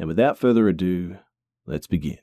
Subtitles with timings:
[0.00, 1.18] And without further ado,
[1.66, 2.16] let's begin.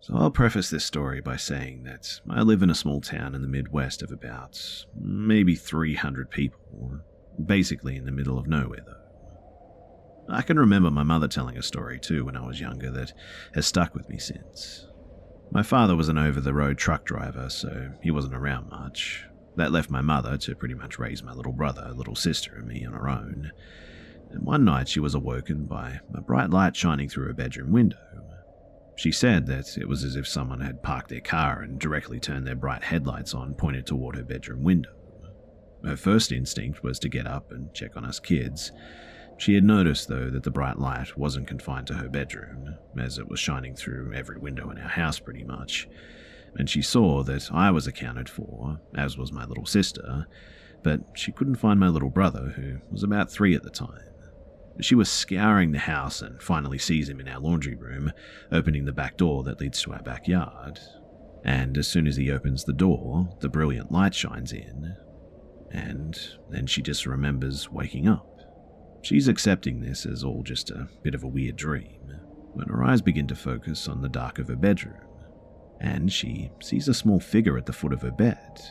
[0.00, 3.40] So I'll preface this story by saying that I live in a small town in
[3.40, 4.58] the Midwest of about
[5.00, 6.98] maybe 300 people,
[7.46, 10.34] basically in the middle of nowhere though.
[10.34, 13.12] I can remember my mother telling a story too when I was younger that
[13.54, 14.88] has stuck with me since.
[15.50, 19.24] My father was an over the road truck driver, so he wasn't around much.
[19.56, 22.84] That left my mother to pretty much raise my little brother, little sister, and me
[22.84, 23.52] on her own.
[24.30, 27.98] And one night she was awoken by a bright light shining through her bedroom window.
[28.96, 32.46] She said that it was as if someone had parked their car and directly turned
[32.46, 34.90] their bright headlights on, pointed toward her bedroom window.
[35.84, 38.72] Her first instinct was to get up and check on us kids,
[39.36, 43.28] she had noticed, though, that the bright light wasn't confined to her bedroom, as it
[43.28, 45.88] was shining through every window in our house pretty much,
[46.56, 50.26] and she saw that I was accounted for, as was my little sister,
[50.82, 54.00] but she couldn't find my little brother, who was about three at the time.
[54.80, 58.12] She was scouring the house and finally sees him in our laundry room,
[58.50, 60.80] opening the back door that leads to our backyard.
[61.44, 64.96] And as soon as he opens the door, the brilliant light shines in.
[65.70, 66.18] And
[66.50, 68.33] then she just remembers waking up.
[69.04, 72.10] She's accepting this as all just a bit of a weird dream
[72.54, 74.96] when her eyes begin to focus on the dark of her bedroom,
[75.78, 78.62] and she sees a small figure at the foot of her bed.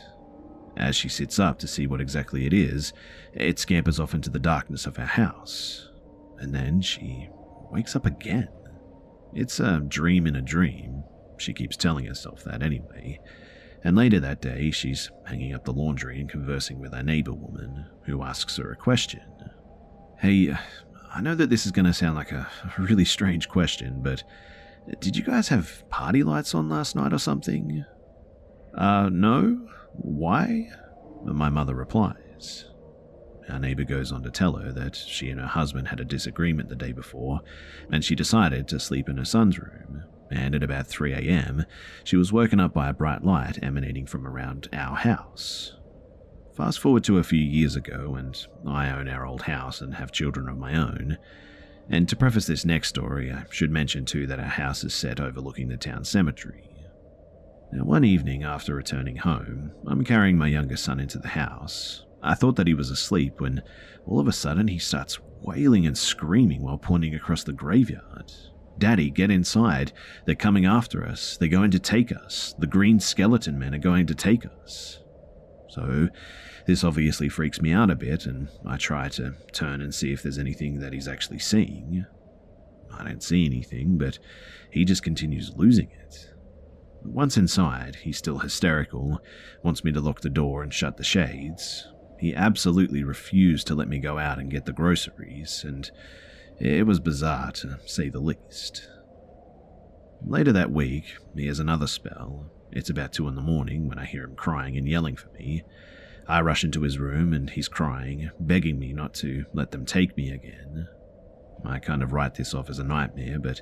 [0.76, 2.92] As she sits up to see what exactly it is,
[3.32, 5.88] it scampers off into the darkness of her house,
[6.38, 7.28] and then she
[7.70, 8.48] wakes up again.
[9.34, 11.04] It's a dream in a dream.
[11.38, 13.20] She keeps telling herself that anyway.
[13.84, 17.86] And later that day, she's hanging up the laundry and conversing with her neighbor woman,
[18.02, 19.22] who asks her a question.
[20.24, 20.56] Hey,
[21.14, 22.48] I know that this is going to sound like a
[22.78, 24.24] really strange question, but
[24.98, 27.84] did you guys have party lights on last night or something?
[28.74, 29.68] Uh, no?
[29.92, 30.70] Why?
[31.24, 32.64] My mother replies.
[33.50, 36.70] Our neighbor goes on to tell her that she and her husband had a disagreement
[36.70, 37.42] the day before,
[37.92, 40.04] and she decided to sleep in her son's room.
[40.30, 41.66] And at about 3 a.m.,
[42.02, 45.74] she was woken up by a bright light emanating from around our house.
[46.56, 50.12] Fast forward to a few years ago, and I own our old house and have
[50.12, 51.18] children of my own.
[51.90, 55.18] And to preface this next story, I should mention too that our house is set
[55.18, 56.70] overlooking the town cemetery.
[57.72, 62.04] Now, one evening after returning home, I'm carrying my youngest son into the house.
[62.22, 63.60] I thought that he was asleep when
[64.06, 68.32] all of a sudden he starts wailing and screaming while pointing across the graveyard.
[68.78, 69.92] Daddy, get inside.
[70.24, 71.36] They're coming after us.
[71.36, 72.54] They're going to take us.
[72.60, 75.00] The green skeleton men are going to take us.
[75.68, 76.08] So
[76.66, 80.22] this obviously freaks me out a bit, and I try to turn and see if
[80.22, 82.06] there's anything that he's actually seeing.
[82.92, 84.18] I don't see anything, but
[84.70, 86.30] he just continues losing it.
[87.04, 89.20] Once inside, he's still hysterical,
[89.62, 91.86] wants me to lock the door and shut the shades.
[92.18, 95.90] He absolutely refused to let me go out and get the groceries, and
[96.58, 98.88] it was bizarre to say the least.
[100.26, 104.04] Later that week, he has another spell, it's about two in the morning when I
[104.04, 105.62] hear him crying and yelling for me.
[106.26, 110.16] I rush into his room and he's crying, begging me not to let them take
[110.16, 110.88] me again.
[111.64, 113.60] I kind of write this off as a nightmare, but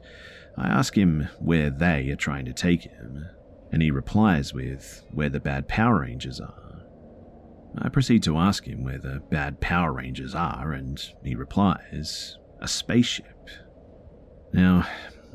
[0.56, 3.26] I ask him where they are trying to take him,
[3.70, 6.82] and he replies with where the bad Power Rangers are.
[7.78, 12.68] I proceed to ask him where the bad Power Rangers are, and he replies, A
[12.68, 13.48] spaceship.
[14.52, 14.86] Now,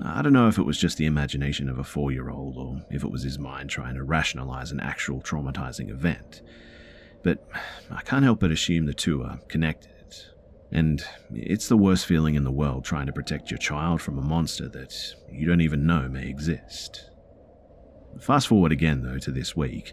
[0.03, 2.85] I don't know if it was just the imagination of a four year old or
[2.91, 6.43] if it was his mind trying to rationalize an actual traumatizing event,
[7.27, 7.45] but
[7.91, 9.91] I can't help but assume the two are connected.
[10.71, 11.03] And
[11.33, 14.69] it's the worst feeling in the world trying to protect your child from a monster
[14.69, 14.95] that
[15.29, 17.09] you don't even know may exist.
[18.17, 19.91] Fast forward again, though, to this week.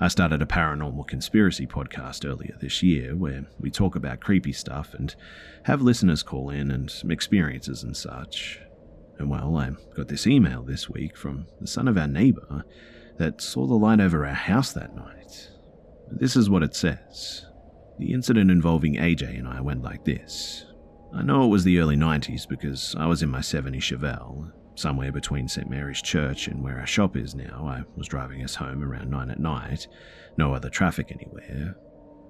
[0.00, 4.94] I started a paranormal conspiracy podcast earlier this year where we talk about creepy stuff
[4.94, 5.14] and
[5.64, 8.58] have listeners call in and some experiences and such.
[9.18, 12.64] And well, I got this email this week from the son of our neighbour
[13.18, 15.19] that saw the light over our house that night.
[16.12, 17.46] This is what it says.
[17.98, 20.66] The incident involving AJ and I went like this.
[21.14, 25.12] I know it was the early 90s because I was in my 70 Chevelle, somewhere
[25.12, 25.68] between St.
[25.68, 27.66] Mary's Church and where our shop is now.
[27.66, 29.86] I was driving us home around 9 at night,
[30.36, 31.76] no other traffic anywhere.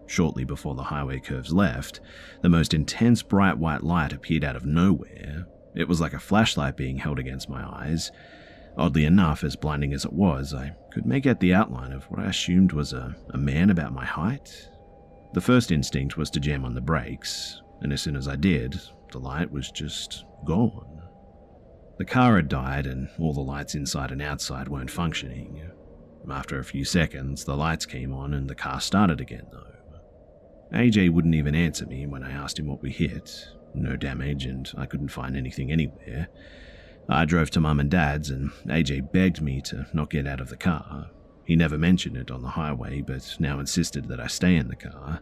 [0.07, 2.01] Shortly before the highway curves left,
[2.43, 5.47] the most intense bright white light appeared out of nowhere.
[5.75, 8.11] It was like a flashlight being held against my eyes.
[8.77, 12.21] Oddly enough, as blinding as it was, I could make out the outline of what
[12.21, 14.69] I assumed was a, a man about my height.
[15.33, 18.81] The first instinct was to jam on the brakes, and as soon as I did,
[19.13, 21.03] the light was just gone.
[21.99, 25.71] The car had died, and all the lights inside and outside weren't functioning.
[26.31, 29.67] After a few seconds, the lights came on and the car started again, though.
[30.73, 33.49] AJ wouldn't even answer me when I asked him what we hit.
[33.75, 36.29] No damage, and I couldn't find anything anywhere.
[37.13, 40.49] I drove to Mum and Dad's, and AJ begged me to not get out of
[40.49, 41.11] the car.
[41.45, 44.77] He never mentioned it on the highway, but now insisted that I stay in the
[44.77, 45.21] car.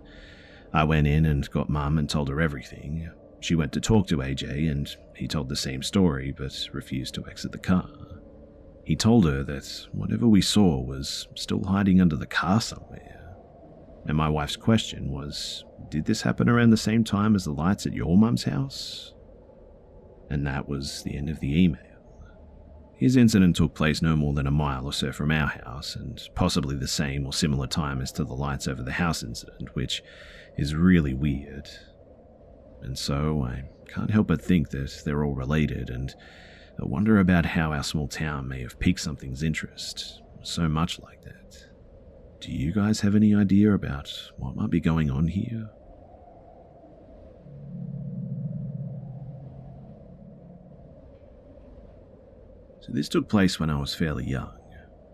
[0.70, 3.10] I went in and got Mum and told her everything.
[3.40, 7.26] She went to talk to AJ, and he told the same story, but refused to
[7.26, 7.88] exit the car.
[8.84, 13.34] He told her that whatever we saw was still hiding under the car somewhere.
[14.06, 17.86] And my wife's question was Did this happen around the same time as the lights
[17.86, 19.14] at your mum's house?
[20.30, 21.82] And that was the end of the email.
[22.94, 26.20] His incident took place no more than a mile or so from our house, and
[26.34, 30.02] possibly the same or similar time as to the lights over the house incident, which
[30.56, 31.68] is really weird.
[32.82, 36.12] And so I can't help but think that they're all related, and
[36.80, 41.22] I wonder about how our small town may have piqued something's interest so much like
[41.22, 41.66] that.
[42.40, 45.70] Do you guys have any idea about what might be going on here?
[52.88, 54.54] This took place when I was fairly young.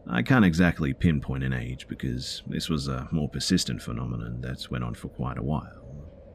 [0.09, 4.85] I can't exactly pinpoint an age because this was a more persistent phenomenon that went
[4.85, 5.85] on for quite a while.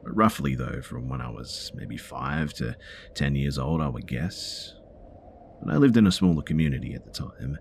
[0.02, 2.76] Roughly, though, from when I was maybe 5 to
[3.14, 4.74] 10 years old, I would guess.
[5.62, 7.58] But I lived in a smaller community at the time,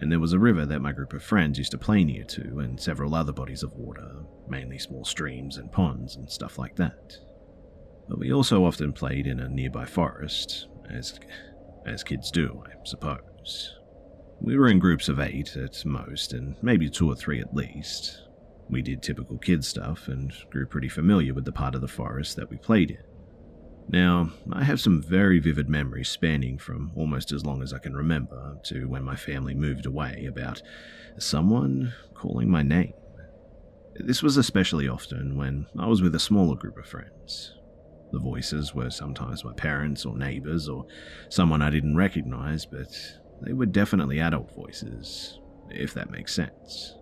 [0.00, 2.58] and there was a river that my group of friends used to play near to,
[2.60, 7.18] and several other bodies of water, mainly small streams and ponds and stuff like that.
[8.08, 11.18] But we also often played in a nearby forest, as
[11.88, 13.78] as kids do, I suppose.
[14.40, 18.22] We were in groups of eight at most, and maybe two or three at least.
[18.70, 22.36] We did typical kid stuff and grew pretty familiar with the part of the forest
[22.36, 23.02] that we played in.
[23.90, 27.96] Now, I have some very vivid memories spanning from almost as long as I can
[27.96, 30.60] remember to when my family moved away about
[31.18, 32.92] someone calling my name.
[33.96, 37.54] This was especially often when I was with a smaller group of friends.
[38.12, 40.86] The voices were sometimes my parents or neighbors or
[41.28, 42.88] someone I didn't recognize, but
[43.42, 45.38] they were definitely adult voices,
[45.70, 46.94] if that makes sense.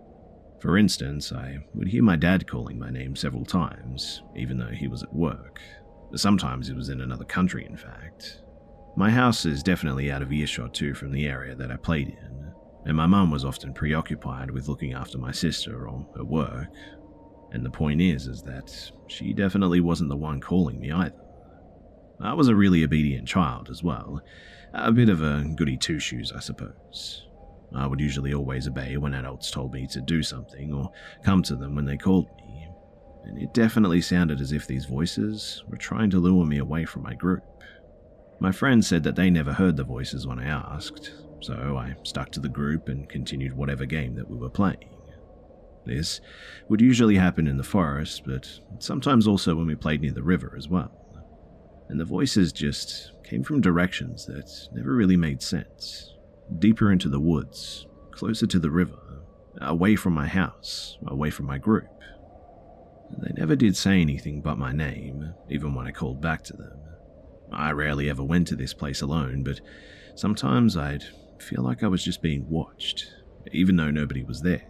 [0.59, 4.87] For instance, I would hear my dad calling my name several times, even though he
[4.87, 5.61] was at work.
[6.15, 8.41] Sometimes he was in another country, in fact.
[8.95, 12.51] My house is definitely out of earshot too from the area that I played in,
[12.85, 16.67] and my mum was often preoccupied with looking after my sister or her work,
[17.51, 21.21] and the point is, is that she definitely wasn't the one calling me either.
[22.19, 24.21] I was a really obedient child as well,
[24.73, 27.27] a bit of a goody two shoes, I suppose.
[27.75, 30.91] I would usually always obey when adults told me to do something or
[31.23, 32.67] come to them when they called me,
[33.25, 37.03] and it definitely sounded as if these voices were trying to lure me away from
[37.03, 37.43] my group.
[38.39, 41.11] My friends said that they never heard the voices when I asked,
[41.41, 44.89] so I stuck to the group and continued whatever game that we were playing.
[45.87, 46.19] This
[46.67, 50.53] would usually happen in the forest, but sometimes also when we played near the river
[50.57, 50.91] as well.
[51.89, 56.13] And the voices just came from directions that never really made sense.
[56.59, 59.23] Deeper into the woods, closer to the river,
[59.61, 61.87] away from my house, away from my group.
[63.19, 66.77] They never did say anything but my name, even when I called back to them.
[67.51, 69.61] I rarely ever went to this place alone, but
[70.15, 71.05] sometimes I'd
[71.39, 73.07] feel like I was just being watched,
[73.53, 74.67] even though nobody was there.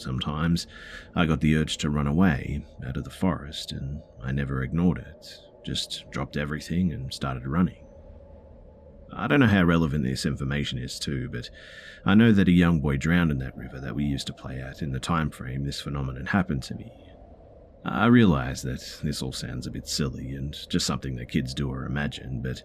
[0.00, 0.66] Sometimes
[1.14, 4.98] I got the urge to run away out of the forest, and I never ignored
[4.98, 7.84] it, just dropped everything and started running.
[9.12, 11.50] I don't know how relevant this information is too, but
[12.06, 14.60] I know that a young boy drowned in that river that we used to play
[14.60, 16.92] at in the time frame this phenomenon happened to me.
[17.84, 21.70] I realize that this all sounds a bit silly and just something that kids do
[21.70, 22.62] or imagine, but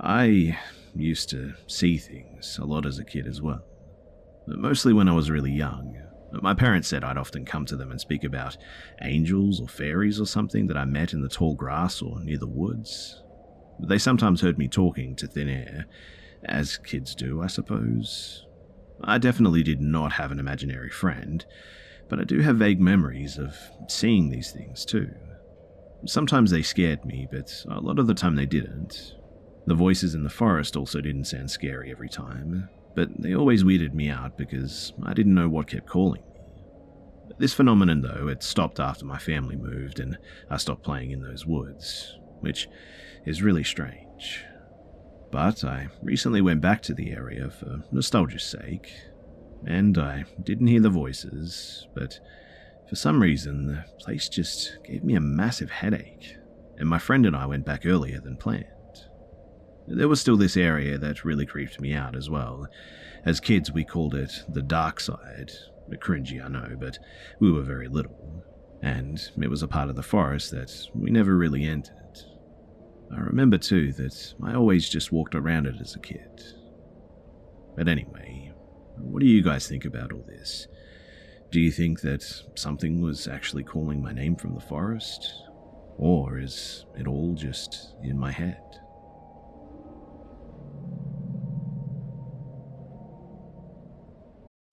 [0.00, 0.58] I
[0.94, 3.62] used to see things a lot as a kid as well.
[4.46, 5.96] Mostly when I was really young.
[6.30, 8.56] My parents said I'd often come to them and speak about
[9.02, 12.46] angels or fairies or something that I met in the tall grass or near the
[12.46, 13.22] woods.
[13.80, 15.86] They sometimes heard me talking to thin air,
[16.44, 18.44] as kids do, I suppose.
[19.02, 21.44] I definitely did not have an imaginary friend,
[22.08, 23.56] but I do have vague memories of
[23.86, 25.10] seeing these things too.
[26.06, 29.14] Sometimes they scared me, but a lot of the time they didn't.
[29.66, 33.94] The voices in the forest also didn't sound scary every time, but they always weirded
[33.94, 36.40] me out because I didn't know what kept calling me.
[37.38, 40.18] This phenomenon, though, it stopped after my family moved and
[40.50, 42.66] I stopped playing in those woods, which
[43.24, 44.42] is really strange.
[45.30, 48.92] But I recently went back to the area for nostalgia's sake,
[49.64, 52.18] and I didn't hear the voices, but
[52.88, 56.34] for some reason the place just gave me a massive headache,
[56.78, 58.66] and my friend and I went back earlier than planned.
[59.90, 62.66] There was still this area that really creeped me out as well.
[63.24, 65.52] As kids, we called it the dark side.
[65.96, 66.98] Cringy, I know, but
[67.40, 68.44] we were very little,
[68.82, 71.94] and it was a part of the forest that we never really entered.
[73.10, 76.42] I remember too that I always just walked around it as a kid.
[77.74, 78.52] But anyway,
[78.98, 80.68] what do you guys think about all this?
[81.50, 82.22] Do you think that
[82.54, 85.32] something was actually calling my name from the forest?
[85.96, 88.60] Or is it all just in my head?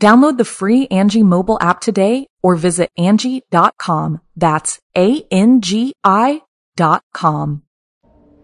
[0.00, 4.20] Download the free Angi mobile app today or visit Angi.com.
[4.36, 6.42] That's A-N-G-I
[6.76, 7.62] dot com.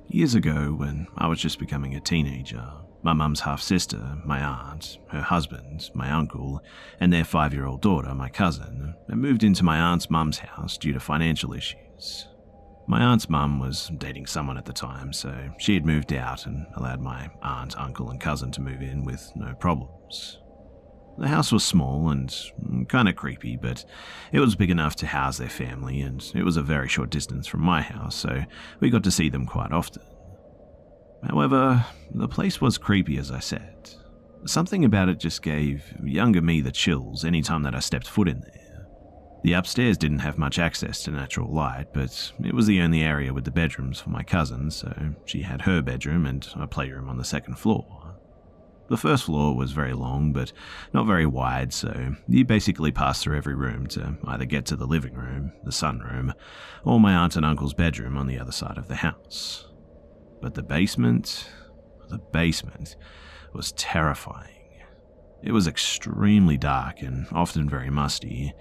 [0.09, 2.65] Years ago, when I was just becoming a teenager,
[3.03, 6.61] my mum's half sister, my aunt, her husband, my uncle,
[7.01, 10.77] and their five year old daughter, my cousin, had moved into my aunt's mum's house
[10.79, 12.27] due to financial issues.
[12.87, 16.67] My aunt's mum was dating someone at the time, so she had moved out and
[16.77, 20.39] allowed my aunt, uncle, and cousin to move in with no problems.
[21.19, 22.35] The house was small and
[22.89, 23.85] kind of creepy, but
[24.33, 27.47] it was big enough to house their family, and it was a very short distance
[27.47, 28.45] from my house, so
[28.81, 30.03] we got to see them quite often.
[31.29, 33.91] However, the place was creepy, as I said.
[34.47, 38.29] Something about it just gave younger me the chills any time that I stepped foot
[38.29, 38.87] in there.
[39.43, 43.35] The upstairs didn't have much access to natural light, but it was the only area
[43.35, 47.19] with the bedrooms for my cousin, so she had her bedroom and a playroom on
[47.19, 48.00] the second floor.
[48.91, 50.53] The first floor was very long, but
[50.93, 54.87] not very wide, so you basically passed through every room to either get to the
[54.87, 56.35] living room, the sunroom,
[56.85, 59.69] or my aunt and uncle's bedroom on the other side of the house.
[60.43, 61.49] But the basement,
[62.09, 62.97] the basement,
[63.53, 64.83] was terrifying.
[65.41, 68.53] It was extremely dark and often very musty.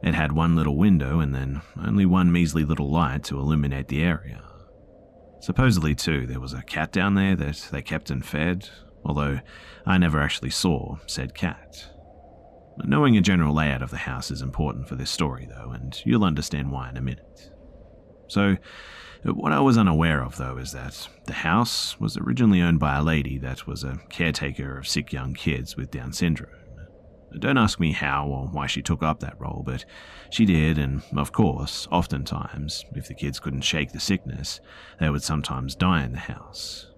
[0.00, 4.04] It had one little window and then only one measly little light to illuminate the
[4.04, 4.44] area.
[5.40, 8.70] Supposedly, too, there was a cat down there that they kept and fed,
[9.04, 9.40] although
[9.86, 11.88] I never actually saw said cat.
[12.84, 16.24] Knowing a general layout of the house is important for this story, though, and you'll
[16.24, 17.50] understand why in a minute.
[18.28, 18.56] So,
[19.24, 23.02] what I was unaware of, though, is that the house was originally owned by a
[23.02, 26.50] lady that was a caretaker of sick young kids with Down syndrome.
[27.38, 29.84] Don't ask me how or why she took up that role, but
[30.30, 34.60] she did, and of course, oftentimes, if the kids couldn't shake the sickness,
[34.98, 36.91] they would sometimes die in the house.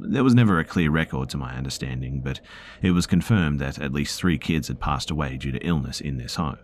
[0.00, 2.40] There was never a clear record to my understanding, but
[2.82, 6.16] it was confirmed that at least three kids had passed away due to illness in
[6.16, 6.58] this home.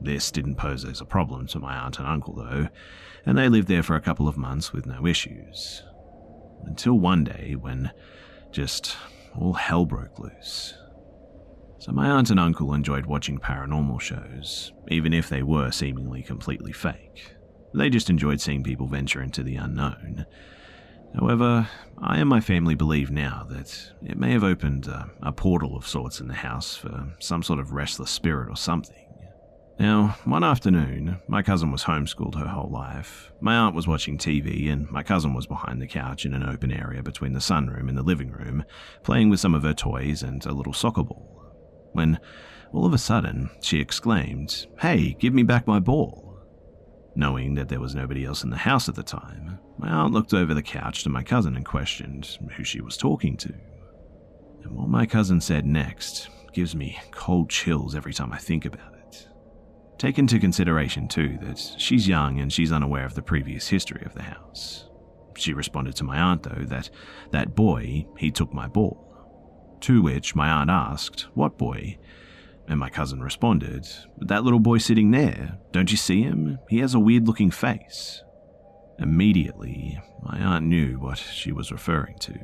[0.00, 2.68] This didn't pose as a problem to my aunt and uncle, though,
[3.26, 5.82] and they lived there for a couple of months with no issues.
[6.64, 7.90] Until one day when
[8.52, 8.96] just
[9.34, 10.74] all hell broke loose.
[11.80, 16.72] So, my aunt and uncle enjoyed watching paranormal shows, even if they were seemingly completely
[16.72, 17.34] fake.
[17.74, 20.26] They just enjoyed seeing people venture into the unknown.
[21.14, 25.76] However, I and my family believe now that it may have opened a, a, portal
[25.76, 29.04] of sorts in the house for some sort of restless spirit or something.
[29.80, 33.30] Now, one afternoon, my cousin was homeschooled her whole life.
[33.40, 36.72] My aunt was watching TV, and my cousin was behind the couch in an open
[36.72, 38.64] area between the sunroom and the living room,
[39.02, 41.38] playing with some of her toys and a little soccer ball
[41.92, 42.18] when
[42.72, 46.27] all of a sudden she exclaimed, Hey, give me back my ball.
[47.18, 50.32] Knowing that there was nobody else in the house at the time, my aunt looked
[50.32, 53.52] over the couch to my cousin and questioned who she was talking to.
[54.62, 58.94] And what my cousin said next gives me cold chills every time I think about
[58.94, 59.26] it.
[59.98, 64.14] Take into consideration, too, that she's young and she's unaware of the previous history of
[64.14, 64.88] the house.
[65.36, 66.88] She responded to my aunt, though, that
[67.32, 69.04] that boy, he took my ball.
[69.80, 71.98] To which my aunt asked, What boy?
[72.68, 75.58] And my cousin responded, That little boy sitting there.
[75.72, 76.58] Don't you see him?
[76.68, 78.22] He has a weird looking face.
[78.98, 82.38] Immediately, my aunt knew what she was referring to.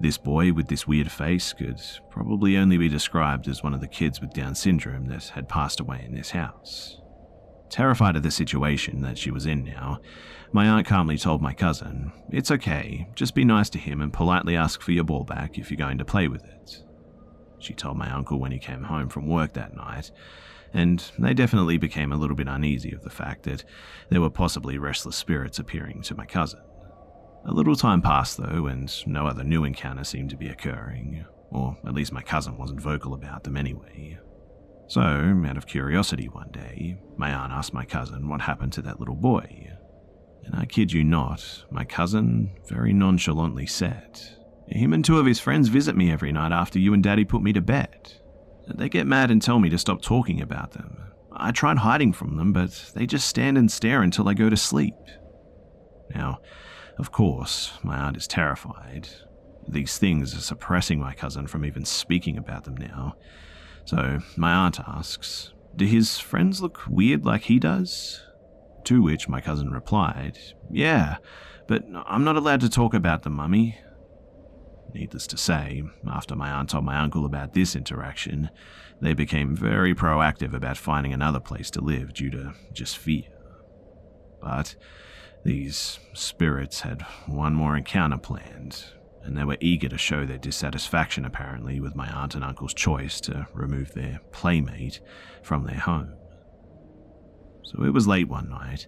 [0.00, 1.80] This boy with this weird face could
[2.10, 5.80] probably only be described as one of the kids with Down syndrome that had passed
[5.80, 7.00] away in this house.
[7.68, 10.00] Terrified of the situation that she was in now,
[10.52, 14.56] my aunt calmly told my cousin, It's okay, just be nice to him and politely
[14.56, 16.82] ask for your ball back if you're going to play with it.
[17.58, 20.10] She told my uncle when he came home from work that night,
[20.72, 23.64] and they definitely became a little bit uneasy of the fact that
[24.10, 26.60] there were possibly restless spirits appearing to my cousin.
[27.44, 31.76] A little time passed though, and no other new encounter seemed to be occurring, or
[31.86, 34.18] at least my cousin wasn't vocal about them anyway.
[34.86, 38.98] So, out of curiosity one day, my aunt asked my cousin what happened to that
[38.98, 39.70] little boy.
[40.44, 44.37] And I kid you not, my cousin very nonchalantly said,
[44.70, 47.42] Him and two of his friends visit me every night after you and Daddy put
[47.42, 48.12] me to bed.
[48.66, 50.98] They get mad and tell me to stop talking about them.
[51.32, 54.56] I tried hiding from them, but they just stand and stare until I go to
[54.56, 54.94] sleep.
[56.14, 56.40] Now,
[56.98, 59.08] of course, my aunt is terrified.
[59.66, 63.14] These things are suppressing my cousin from even speaking about them now,
[63.84, 68.22] so my aunt asks, Do his friends look weird like he does?
[68.84, 70.38] To which my cousin replied,
[70.70, 71.18] Yeah,
[71.66, 73.78] but I'm not allowed to talk about them, mummy.
[74.94, 78.50] Needless to say, after my aunt told my uncle about this interaction,
[79.00, 83.24] they became very proactive about finding another place to live due to just fear.
[84.40, 84.76] But
[85.44, 88.84] these spirits had one more encounter planned,
[89.22, 93.20] and they were eager to show their dissatisfaction apparently with my aunt and uncle's choice
[93.22, 95.00] to remove their playmate
[95.42, 96.14] from their home.
[97.68, 98.86] So it was late one night.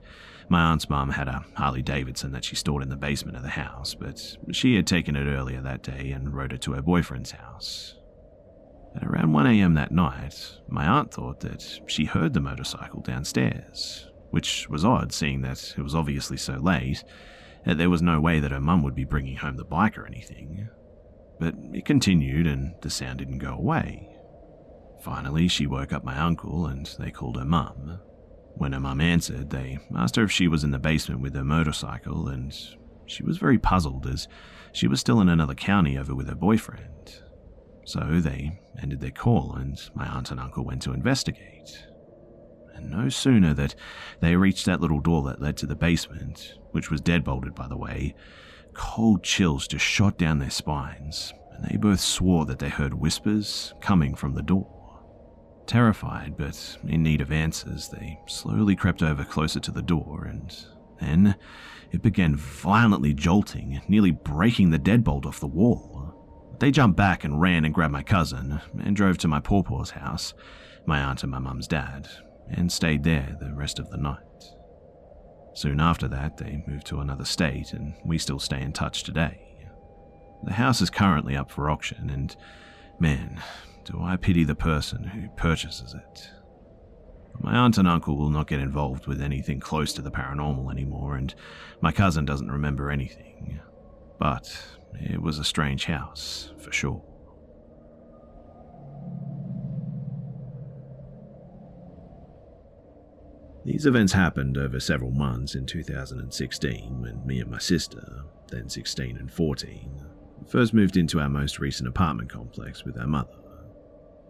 [0.48, 3.50] My aunt's mum had a Harley Davidson that she stored in the basement of the
[3.50, 7.32] house, but she had taken it earlier that day and rode it to her boyfriend's
[7.32, 7.94] house.
[8.96, 14.68] At around 1am that night, my aunt thought that she heard the motorcycle downstairs, which
[14.68, 17.04] was odd seeing that it was obviously so late
[17.66, 20.06] that there was no way that her mum would be bringing home the bike or
[20.06, 20.68] anything.
[21.38, 24.08] But it continued, and the sound didn't go away.
[25.02, 28.00] Finally, she woke up my uncle, and they called her mum.
[28.54, 31.44] When her mum answered, they asked her if she was in the basement with her
[31.44, 32.54] motorcycle, and
[33.06, 34.28] she was very puzzled as
[34.72, 37.22] she was still in another county over with her boyfriend.
[37.84, 41.86] So they ended their call, and my aunt and uncle went to investigate.
[42.74, 43.74] And no sooner that
[44.20, 47.76] they reached that little door that led to the basement which was deadbolted by the
[47.76, 48.14] way,
[48.74, 53.74] cold chills just shot down their spines, and they both swore that they heard whispers
[53.80, 54.79] coming from the door.
[55.66, 60.54] Terrified, but in need of answers, they slowly crept over closer to the door, and
[61.00, 61.36] then
[61.92, 66.56] it began violently jolting, nearly breaking the deadbolt off the wall.
[66.58, 70.34] They jumped back and ran and grabbed my cousin, and drove to my pawpaw's house,
[70.86, 72.08] my aunt and my mum's dad,
[72.50, 74.18] and stayed there the rest of the night.
[75.54, 79.40] Soon after that, they moved to another state, and we still stay in touch today.
[80.42, 82.34] The house is currently up for auction, and
[82.98, 83.42] man,
[83.84, 86.30] do I pity the person who purchases it.
[87.38, 91.16] My aunt and uncle will not get involved with anything close to the paranormal anymore,
[91.16, 91.34] and
[91.80, 93.60] my cousin doesn't remember anything.
[94.18, 94.62] But
[94.94, 97.02] it was a strange house, for sure.
[103.64, 109.16] These events happened over several months in 2016 when me and my sister, then 16
[109.16, 110.04] and 14,
[110.46, 113.39] first moved into our most recent apartment complex with our mother.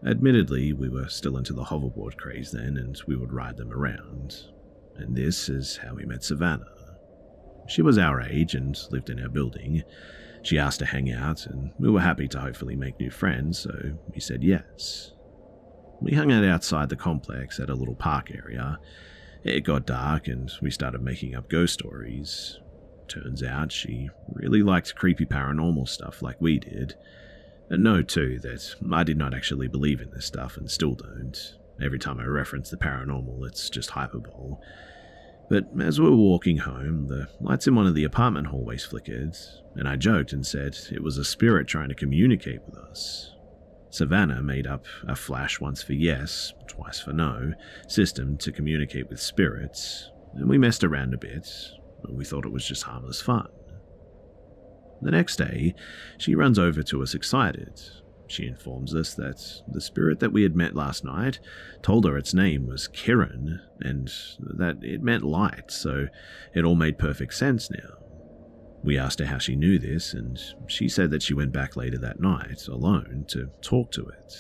[0.05, 4.35] Admittedly, we were still into the hoverboard craze then and we would ride them around.
[4.97, 6.65] And this is how we met Savannah.
[7.69, 9.83] She was our age and lived in our building.
[10.43, 13.73] She asked to hang out, and we were happy to hopefully make new friends, so
[14.13, 15.13] we said yes.
[16.01, 18.79] We hung out outside the complex at a little park area.
[19.45, 22.59] It got dark, and we started making up ghost stories.
[23.07, 26.95] Turns out she really liked creepy paranormal stuff like we did.
[27.71, 30.95] Uh, and know, too, that I did not actually believe in this stuff and still
[30.95, 31.57] don't.
[31.83, 34.57] Every time I reference the paranormal, it's just hyperbole.
[35.49, 39.37] But as we were walking home, the lights in one of the apartment hallways flickered,
[39.75, 43.35] and I joked and said it was a spirit trying to communicate with us.
[43.89, 47.53] Savannah made up a flash once for yes, twice for no
[47.89, 51.49] system to communicate with spirits, and we messed around a bit.
[52.09, 53.49] We thought it was just harmless fun.
[55.03, 55.75] The next day,
[56.19, 57.81] she runs over to us excited.
[58.27, 61.41] She informs us that the spirit that we had met last night
[61.83, 66.07] told her its name was Kiran and that it meant light, so
[66.55, 67.97] it all made perfect sense now.
[68.83, 71.99] We asked her how she knew this, and she said that she went back later
[71.99, 74.35] that night, alone, to talk to it.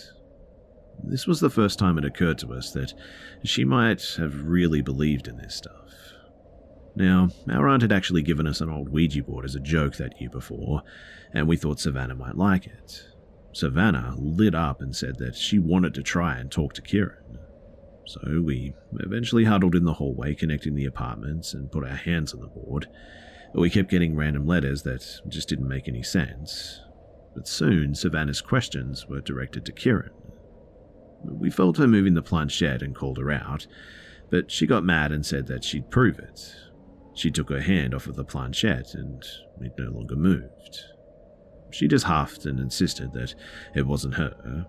[1.02, 2.94] This was the first time it occurred to us that
[3.42, 6.14] she might have really believed in this stuff.
[6.96, 10.20] Now, our aunt had actually given us an old Ouija board as a joke that
[10.20, 10.82] year before,
[11.32, 13.04] and we thought Savannah might like it.
[13.52, 17.38] Savannah lit up and said that she wanted to try and talk to Kieran.
[18.06, 22.40] So we eventually huddled in the hallway connecting the apartments and put our hands on
[22.40, 22.88] the board.
[23.54, 26.80] We kept getting random letters that just didn't make any sense.
[27.34, 30.10] But soon, Savannah's questions were directed to Kieran.
[31.24, 33.66] We felt her moving the planchette and called her out,
[34.30, 36.54] but she got mad and said that she'd prove it.
[37.20, 39.22] She took her hand off of the planchette and
[39.60, 40.86] it no longer moved.
[41.70, 43.34] She just huffed and insisted that
[43.74, 44.66] it wasn't her,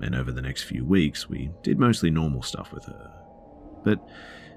[0.00, 3.12] and over the next few weeks we did mostly normal stuff with her.
[3.84, 4.00] But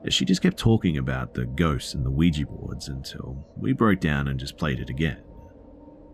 [0.09, 4.27] she just kept talking about the ghosts and the Ouija boards until we broke down
[4.27, 5.21] and just played it again.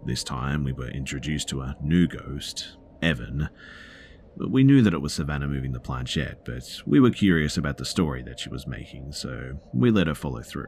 [0.06, 3.48] This time we were introduced to a new ghost, Evan.
[4.36, 7.86] We knew that it was Savannah moving the planchette, but we were curious about the
[7.86, 10.68] story that she was making, so we let her follow through.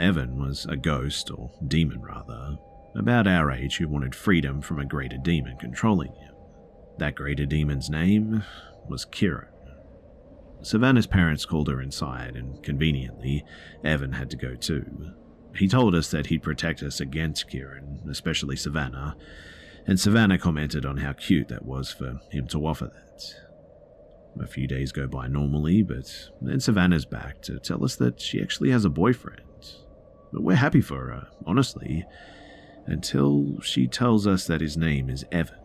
[0.00, 2.56] Evan was a ghost, or demon rather,
[2.96, 6.34] about our age who wanted freedom from a greater demon controlling him.
[6.98, 8.42] That greater demon's name
[8.88, 9.48] was Kieran.
[10.62, 13.44] Savannah's parents called her inside, and conveniently,
[13.84, 15.12] Evan had to go too.
[15.54, 19.16] He told us that he'd protect us against Kieran, especially Savannah,
[19.86, 23.34] and Savannah commented on how cute that was for him to offer that.
[24.42, 28.40] A few days go by normally, but then Savannah's back to tell us that she
[28.40, 29.42] actually has a boyfriend.
[30.32, 32.04] But we're happy for her, honestly,
[32.86, 35.56] until she tells us that his name is Evan.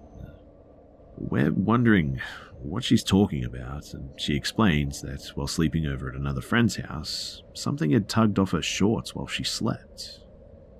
[1.17, 2.19] We're wondering
[2.61, 7.43] what she's talking about, and she explains that while sleeping over at another friend's house,
[7.53, 10.19] something had tugged off her shorts while she slept.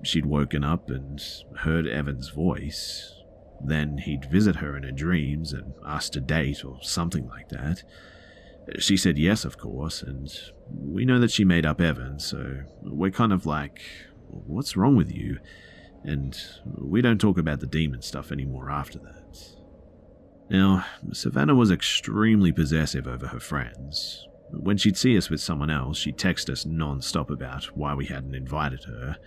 [0.03, 1.21] She'd woken up and
[1.57, 3.13] heard Evan's voice.
[3.63, 7.83] Then he'd visit her in her dreams and ask to date or something like that.
[8.79, 10.31] She said yes, of course, and
[10.69, 13.81] we know that she made up Evan, so we're kind of like,
[14.27, 15.39] what's wrong with you?
[16.03, 19.55] And we don't talk about the demon stuff anymore after that.
[20.49, 24.27] Now, Savannah was extremely possessive over her friends.
[24.51, 28.05] When she'd see us with someone else, she'd text us non stop about why we
[28.05, 29.17] hadn't invited her.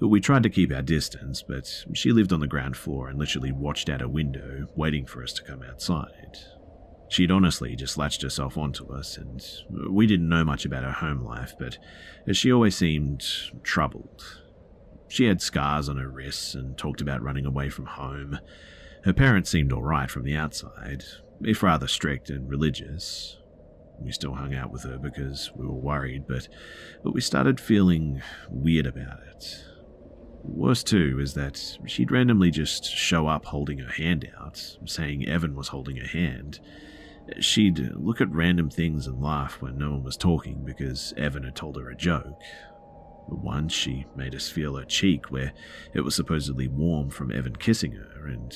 [0.00, 3.52] We tried to keep our distance, but she lived on the ground floor and literally
[3.52, 6.38] watched out a window, waiting for us to come outside.
[7.08, 9.42] She'd honestly just latched herself onto us, and
[9.90, 11.78] we didn't know much about her home life, but
[12.32, 13.24] she always seemed
[13.62, 14.42] troubled.
[15.08, 18.38] She had scars on her wrists and talked about running away from home.
[19.04, 21.04] Her parents seemed alright from the outside,
[21.40, 23.38] if rather strict and religious.
[24.00, 26.46] We still hung out with her because we were worried, but,
[27.02, 29.64] but we started feeling weird about it.
[30.44, 35.56] Worse, too, is that she'd randomly just show up holding her hand out, saying Evan
[35.56, 36.60] was holding her hand.
[37.40, 41.44] She'd uh, look at random things and laugh when no one was talking because Evan
[41.44, 42.40] had told her a joke.
[43.28, 45.52] Once she made us feel her cheek where
[45.92, 48.54] it was supposedly warm from Evan kissing her, and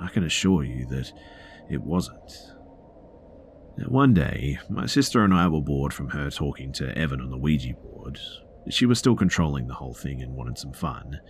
[0.00, 1.12] I can assure you that
[1.70, 2.32] it wasn't.
[3.86, 7.38] One day, my sister and I were bored from her talking to Evan on the
[7.38, 8.18] Ouija board.
[8.68, 11.20] She was still controlling the whole thing and wanted some fun.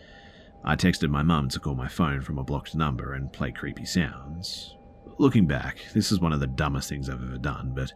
[0.65, 3.85] I texted my mum to call my phone from a blocked number and play creepy
[3.85, 4.78] sounds.
[5.21, 7.93] Looking back, this is one of the dumbest things I've ever done, but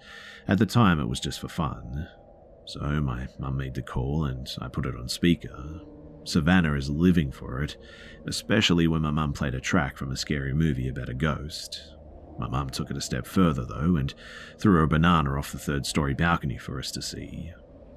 [0.48, 2.08] at the time it was just for fun.
[2.66, 5.80] So my mum made the call and I put it on speaker.
[6.24, 7.76] Savannah is living for it,
[8.26, 11.94] especially when my mum played a track from a scary movie about a ghost.
[12.38, 14.12] My mum took it a step further, though, and
[14.58, 17.52] threw a banana off the third story balcony for us to see.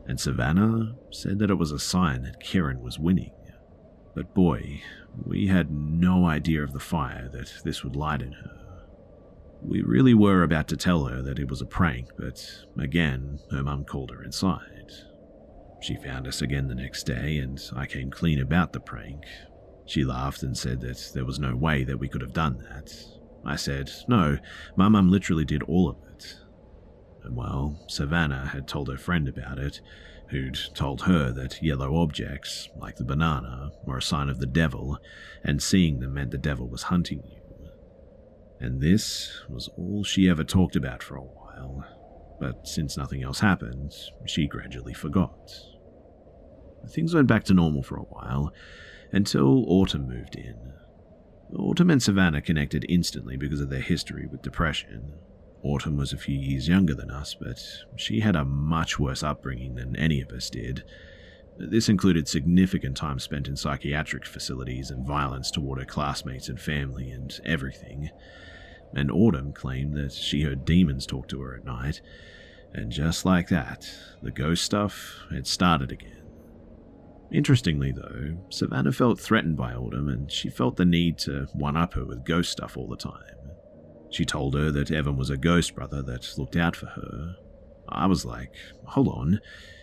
[0.05, 3.31] And Savannah said that it was a sign that Kieran was winning.
[4.13, 4.81] But boy,
[5.25, 8.64] we had no idea of the fire that this would light in her.
[9.67, 13.63] We really were about to tell her that it was a prank, but again, her
[13.63, 14.91] mum called her inside.
[15.81, 19.23] She found us again the next day, and I came clean about the prank.
[19.85, 22.93] She laughed and said that there was no way that we could have done that.
[23.43, 24.37] I said, No,
[24.75, 26.37] my mum literally did all of it.
[27.23, 29.81] And well, Savannah had told her friend about it,
[30.29, 34.99] who'd told her that yellow objects, like the banana, were a sign of the devil,
[35.43, 37.44] and seeing them meant the devil was hunting you.
[38.59, 41.85] And this was all she ever talked about for a while,
[42.39, 43.93] but since nothing else happened,
[44.25, 45.51] she gradually forgot.
[46.89, 48.53] Things went back to normal for a while,
[49.11, 50.73] until Autumn moved in.
[51.57, 55.13] Autumn and Savannah connected instantly because of their history with depression.
[55.63, 57.59] Autumn was a few years younger than us, but
[57.95, 60.83] she had a much worse upbringing than any of us did.
[61.57, 67.11] This included significant time spent in psychiatric facilities and violence toward her classmates and family
[67.11, 68.09] and everything.
[68.93, 72.01] And Autumn claimed that she heard demons talk to her at night,
[72.73, 73.89] and just like that,
[74.21, 76.23] the ghost stuff had started again.
[77.31, 81.93] Interestingly, though, Savannah felt threatened by Autumn and she felt the need to one up
[81.93, 83.21] her with ghost stuff all the time.
[84.09, 87.35] She told her that Evan was a ghost brother that looked out for her.
[87.89, 88.53] I was like,
[88.85, 89.39] hold on,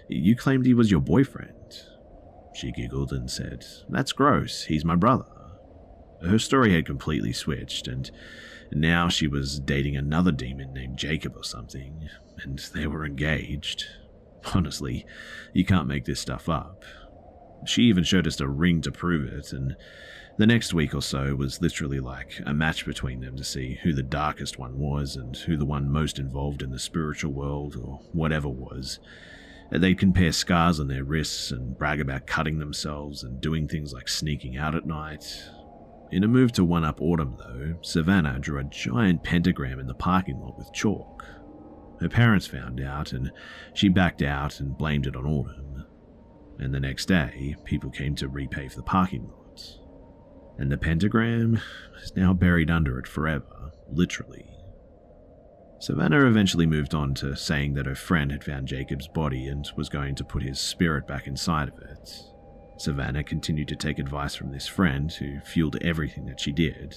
[0.08, 1.54] you claimed he was your boyfriend.
[2.54, 5.26] She giggled and said, That's gross, he's my brother.
[6.22, 8.10] Her story had completely switched, and
[8.70, 12.08] now she was dating another demon named Jacob or something,
[12.42, 13.86] and they were engaged.
[14.54, 15.04] Honestly,
[15.52, 16.84] you can't make this stuff up.
[17.66, 19.76] She even showed us a ring to prove it, and
[20.38, 23.92] the next week or so was literally like a match between them to see who
[23.92, 28.00] the darkest one was and who the one most involved in the spiritual world or
[28.12, 28.98] whatever was.
[29.72, 34.08] They'd compare scars on their wrists and brag about cutting themselves and doing things like
[34.08, 35.24] sneaking out at night.
[36.10, 39.94] In a move to one up Autumn, though, Savannah drew a giant pentagram in the
[39.94, 41.24] parking lot with chalk.
[42.00, 43.32] Her parents found out, and
[43.72, 45.72] she backed out and blamed it on Autumn
[46.62, 49.78] and the next day, people came to repave the parking lot.
[50.58, 51.60] And the pentagram
[52.02, 54.48] is now buried under it forever, literally.
[55.82, 59.88] Savannah eventually moved on to saying that her friend had found Jacob's body and was
[59.88, 62.22] going to put his spirit back inside of it.
[62.76, 66.94] Savannah continued to take advice from this friend who fueled everything that she did.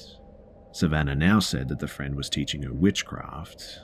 [0.72, 3.80] Savannah now said that the friend was teaching her witchcraft,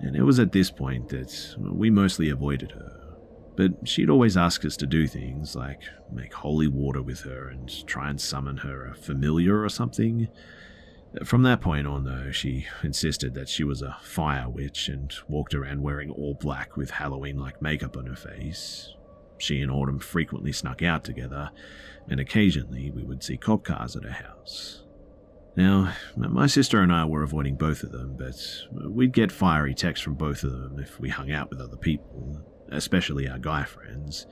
[0.00, 3.18] and it was at this point that we mostly avoided her.
[3.56, 7.86] But she'd always ask us to do things like make holy water with her and
[7.86, 10.28] try and summon her a familiar or something.
[11.24, 15.54] From that point on, though, she insisted that she was a fire witch and walked
[15.54, 18.94] around wearing all black with Halloween like makeup on her face.
[19.38, 21.50] She and Autumn frequently snuck out together,
[22.08, 24.82] and occasionally we would see cop cars at her house.
[25.56, 28.38] Now, my sister and I were avoiding both of them, but
[28.90, 32.44] we'd get fiery texts from both of them if we hung out with other people
[32.70, 34.26] especially our guy friends.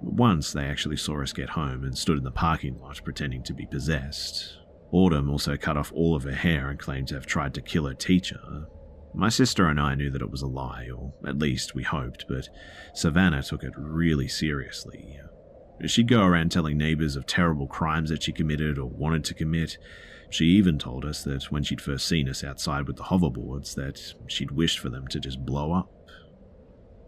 [0.00, 3.52] Once they actually saw us get home and stood in the parking lot pretending to
[3.52, 4.59] be possessed.
[4.92, 7.86] Autumn also cut off all of her hair and claimed to have tried to kill
[7.86, 8.66] her teacher.
[9.14, 12.26] My sister and I knew that it was a lie, or at least we hoped,
[12.28, 12.48] but
[12.94, 15.18] Savannah took it really seriously.
[15.86, 19.78] She'd go around telling neighbors of terrible crimes that she committed or wanted to commit.
[20.28, 24.14] She even told us that when she'd first seen us outside with the hoverboards that
[24.28, 25.90] she'd wished for them to just blow up.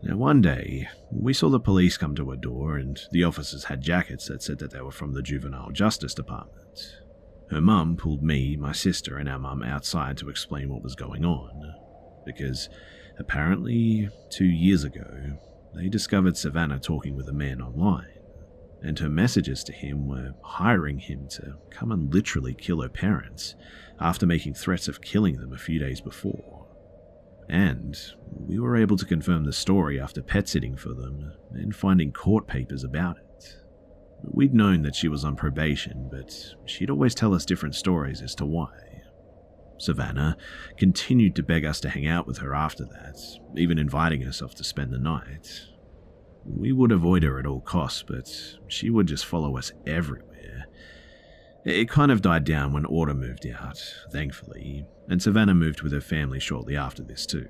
[0.03, 3.81] Now, one day, we saw the police come to our door, and the officers had
[3.81, 6.97] jackets that said that they were from the Juvenile Justice Department.
[7.53, 11.23] Her mum pulled me, my sister, and our mum outside to explain what was going
[11.23, 11.75] on,
[12.25, 12.71] because
[13.19, 15.37] apparently, two years ago,
[15.75, 18.19] they discovered Savannah talking with a man online,
[18.81, 23.55] and her messages to him were hiring him to come and literally kill her parents
[24.01, 26.67] after making threats of killing them a few days before.
[27.51, 27.95] And
[28.31, 32.47] we were able to confirm the story after pet sitting for them and finding court
[32.47, 33.27] papers about it.
[34.23, 38.35] We'd known that she was on probation, but she'd always tell us different stories as
[38.37, 38.71] to why.
[39.79, 40.37] Savannah
[40.77, 43.19] continued to beg us to hang out with her after that,
[43.57, 45.63] even inviting herself to spend the night.
[46.45, 48.29] We would avoid her at all costs, but
[48.69, 50.33] she would just follow us everywhere
[51.65, 53.79] it kind of died down when Autumn moved out,
[54.11, 57.49] thankfully, and Savannah moved with her family shortly after this too.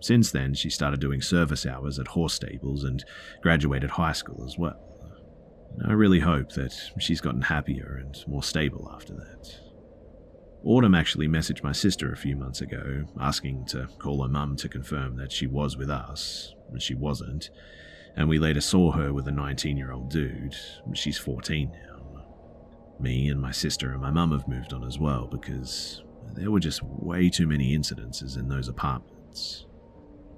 [0.00, 3.04] Since then, she started doing service hours at horse stables and
[3.42, 4.87] graduated high school as well.
[5.86, 9.60] I really hope that she's gotten happier and more stable after that.
[10.64, 14.68] Autumn actually messaged my sister a few months ago, asking to call her mum to
[14.68, 17.50] confirm that she was with us, and she wasn't.
[18.16, 20.56] and we later saw her with a 19 year old dude.
[20.94, 22.24] She's 14 now.
[22.98, 26.02] Me and my sister and my mum have moved on as well because
[26.34, 29.66] there were just way too many incidences in those apartments.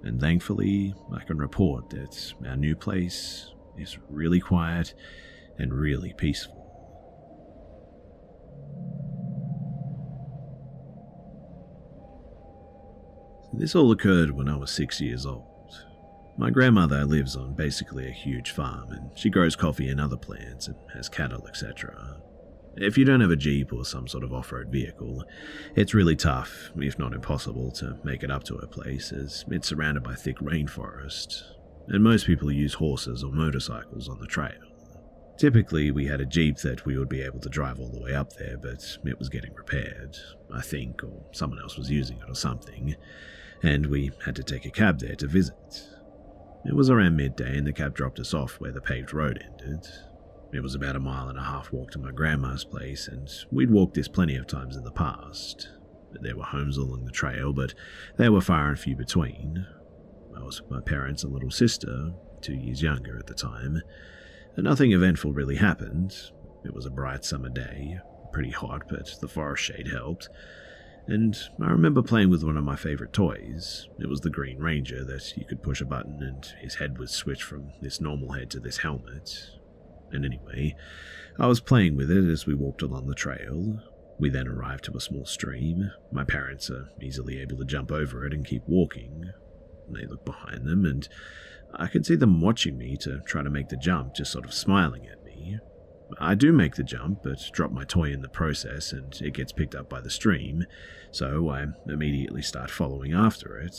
[0.02, 4.94] And thankfully, I can report that our new place is really quiet
[5.58, 6.60] and really peaceful.
[13.52, 15.46] This all occurred when I was six years old.
[16.38, 20.68] My grandmother lives on basically a huge farm, and she grows coffee and other plants
[20.68, 22.22] and has cattle, etc.
[22.76, 25.24] If you don't have a Jeep or some sort of off road vehicle,
[25.74, 29.68] it's really tough, if not impossible, to make it up to her place, as it's
[29.68, 31.42] surrounded by thick rainforest,
[31.88, 34.60] and most people use horses or motorcycles on the trail.
[35.38, 38.14] Typically, we had a Jeep that we would be able to drive all the way
[38.14, 40.16] up there, but it was getting repaired,
[40.52, 42.94] I think, or someone else was using it or something,
[43.62, 45.82] and we had to take a cab there to visit.
[46.66, 49.86] It was around midday, and the cab dropped us off where the paved road ended.
[50.52, 53.70] It was about a mile and a half walk to my grandma's place, and we'd
[53.70, 55.70] walked this plenty of times in the past.
[56.12, 57.72] There were homes along the trail, but
[58.18, 59.66] they were far and few between.
[60.40, 63.82] I was with my parents and little sister, two years younger at the time.
[64.56, 66.14] And nothing eventful really happened.
[66.64, 67.98] It was a bright summer day,
[68.32, 70.28] pretty hot, but the forest shade helped
[71.10, 73.88] and I remember playing with one of my favorite toys.
[73.98, 77.10] It was the Green Ranger that you could push a button and his head would
[77.10, 79.50] switch from this normal head to this helmet.
[80.12, 80.76] And anyway,
[81.38, 83.80] I was playing with it as we walked along the trail.
[84.18, 85.90] We then arrived to a small stream.
[86.12, 89.32] My parents are easily able to jump over it and keep walking.
[89.92, 91.08] They look behind them, and
[91.74, 94.54] I can see them watching me to try to make the jump, just sort of
[94.54, 95.58] smiling at me.
[96.18, 99.52] I do make the jump, but drop my toy in the process and it gets
[99.52, 100.64] picked up by the stream,
[101.12, 103.76] so I immediately start following after it.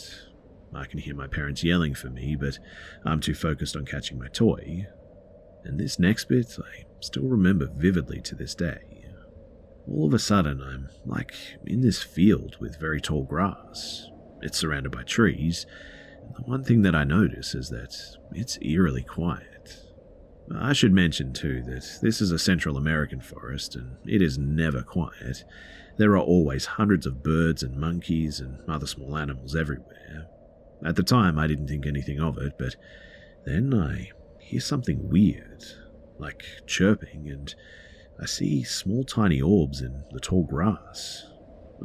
[0.74, 2.58] I can hear my parents yelling for me, but
[3.04, 4.86] I'm too focused on catching my toy.
[5.64, 9.04] And this next bit, I still remember vividly to this day.
[9.86, 11.34] All of a sudden, I'm like
[11.66, 14.08] in this field with very tall grass.
[14.40, 15.91] It's surrounded by trees, and
[16.36, 17.96] the one thing that I notice is that
[18.32, 19.78] it's eerily quiet.
[20.54, 24.82] I should mention, too, that this is a Central American forest and it is never
[24.82, 25.44] quiet.
[25.98, 30.26] There are always hundreds of birds and monkeys and other small animals everywhere.
[30.84, 32.76] At the time, I didn't think anything of it, but
[33.44, 35.64] then I hear something weird,
[36.18, 37.54] like chirping, and
[38.20, 41.26] I see small tiny orbs in the tall grass.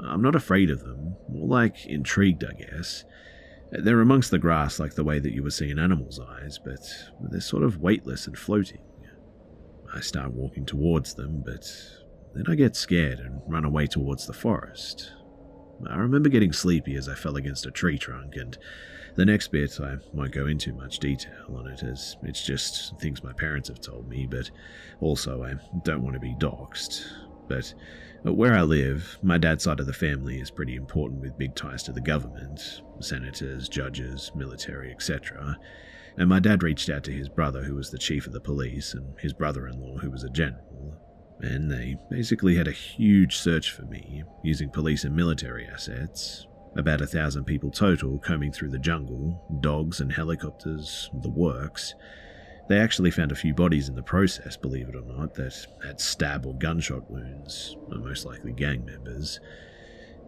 [0.03, 3.03] I'm not afraid of them, more like intrigued, I guess.
[3.71, 6.79] They're amongst the grass like the way that you would see in animals' eyes, but
[7.19, 8.81] they're sort of weightless and floating.
[9.93, 11.69] I start walking towards them, but
[12.33, 15.11] then I get scared and run away towards the forest.
[15.89, 18.57] I remember getting sleepy as I fell against a tree trunk, and
[19.15, 23.23] the next bit I won't go into much detail on it as it's just things
[23.23, 24.49] my parents have told me, but
[25.01, 27.05] also I don't want to be doxxed.
[27.47, 27.73] But
[28.33, 31.83] where I live, my dad's side of the family is pretty important with big ties
[31.83, 35.57] to the government senators, judges, military, etc.
[36.17, 38.93] And my dad reached out to his brother, who was the chief of the police,
[38.93, 40.97] and his brother in law, who was a general.
[41.41, 46.47] And they basically had a huge search for me, using police and military assets.
[46.75, 51.93] About a thousand people total combing through the jungle, dogs and helicopters, the works.
[52.67, 56.01] They actually found a few bodies in the process, believe it or not, that had
[56.01, 59.39] stab or gunshot wounds, most likely gang members.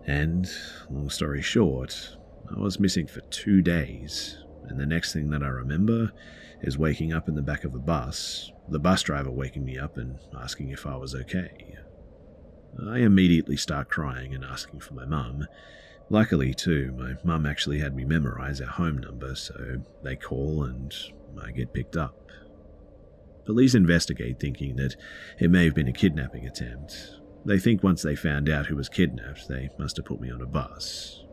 [0.05, 0.49] And,
[0.89, 2.15] long story short,
[2.49, 6.13] I was missing for two days, and the next thing that I remember
[6.61, 9.97] is waking up in the back of a bus, the bus driver waking me up
[9.97, 11.75] and asking if I was okay.
[12.87, 15.47] I immediately start crying and asking for my mum.
[16.09, 20.93] Luckily, too, my mum actually had me memorize our home number, so they call and
[21.37, 22.15] I get picked up.
[23.45, 24.95] Police investigate, thinking that
[25.39, 27.15] it may have been a kidnapping attempt.
[27.45, 30.41] They think once they found out who was kidnapped, they must have put me on
[30.41, 31.23] a bus.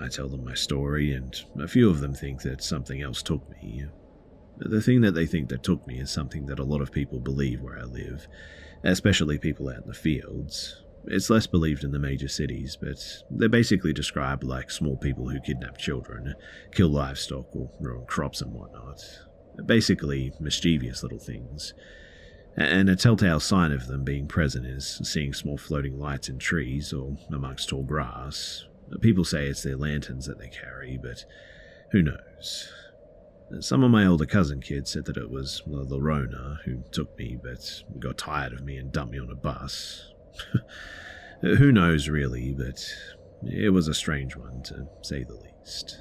[0.00, 3.48] I tell them my story, and a few of them think that something else took
[3.50, 3.86] me.
[4.56, 7.18] The thing that they think that took me is something that a lot of people
[7.18, 8.28] believe where I live,
[8.84, 10.83] especially people out in the fields.
[11.06, 12.98] It's less believed in the major cities, but
[13.30, 16.34] they're basically described like small people who kidnap children,
[16.72, 19.02] kill livestock, or ruin crops and whatnot.
[19.66, 21.74] Basically, mischievous little things.
[22.56, 26.92] And a telltale sign of them being present is seeing small floating lights in trees
[26.92, 28.64] or amongst tall grass.
[29.00, 31.24] People say it's their lanterns that they carry, but
[31.90, 32.72] who knows?
[33.60, 37.36] Some of my older cousin kids said that it was the Rona who took me,
[37.42, 40.13] but got tired of me and dumped me on a bus.
[41.40, 42.84] who knows, really, but
[43.42, 46.00] it was a strange one, to say the least.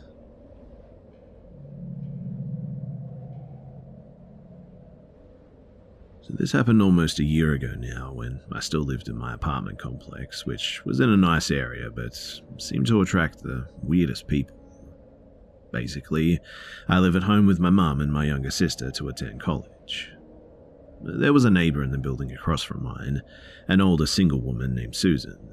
[6.24, 9.78] So this happened almost a year ago now when I still lived in my apartment
[9.78, 12.18] complex, which was in a nice area but
[12.60, 14.58] seemed to attract the weirdest people.
[15.74, 16.40] Basically,
[16.88, 20.14] I live at home with my mum and my younger sister to attend college.
[21.04, 23.22] There was a neighbour in the building across from mine,
[23.68, 25.50] an older single woman named Susan.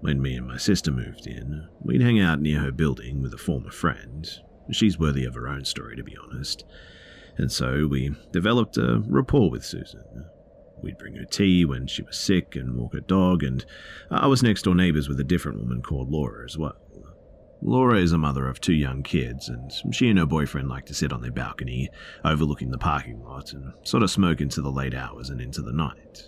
[0.00, 3.38] When me and my sister moved in, we'd hang out near her building with a
[3.38, 4.28] former friend.
[4.70, 6.64] She's worthy of her own story, to be honest
[7.36, 10.26] and so we developed a rapport with Susan.
[10.82, 13.64] We'd bring her tea when she was sick and walk her dog, and
[14.10, 16.76] I was next door neighbours with a different woman called Laura as well.
[17.64, 20.94] Laura is a mother of two young kids, and she and her boyfriend like to
[20.94, 21.88] sit on their balcony,
[22.24, 25.72] overlooking the parking lot, and sort of smoke into the late hours and into the
[25.72, 26.24] night.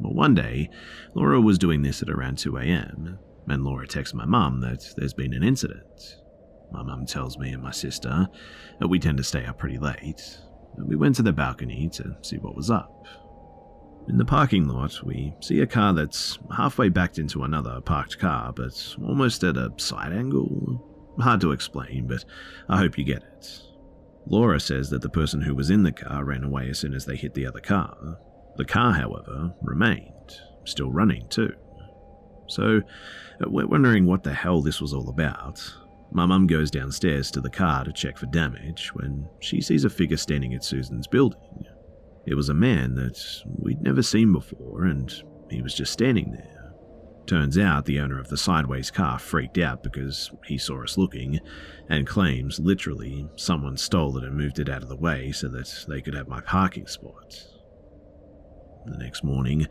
[0.00, 0.70] Well, one day,
[1.14, 5.12] Laura was doing this at around 2 a.m., and Laura texts my mum that there's
[5.12, 6.16] been an incident.
[6.72, 8.26] My mum tells me and my sister
[8.80, 10.38] that we tend to stay up pretty late.
[10.78, 13.06] We went to the balcony to see what was up.
[14.08, 18.52] In the parking lot, we see a car that's halfway backed into another parked car,
[18.52, 20.82] but almost at a side angle.
[21.18, 22.24] Hard to explain, but
[22.68, 23.62] I hope you get it.
[24.26, 27.06] Laura says that the person who was in the car ran away as soon as
[27.06, 28.18] they hit the other car.
[28.56, 31.54] The car, however, remained, still running too.
[32.46, 32.82] So,
[33.42, 35.62] uh, we're wondering what the hell this was all about,
[36.14, 39.90] my mum goes downstairs to the car to check for damage when she sees a
[39.90, 41.66] figure standing at Susan's building.
[42.26, 43.20] It was a man that
[43.58, 45.12] we'd never seen before, and
[45.50, 46.72] he was just standing there.
[47.26, 51.40] Turns out the owner of the sideways car freaked out because he saw us looking
[51.88, 55.86] and claims literally someone stole it and moved it out of the way so that
[55.88, 57.46] they could have my parking spot.
[58.84, 59.66] The next morning,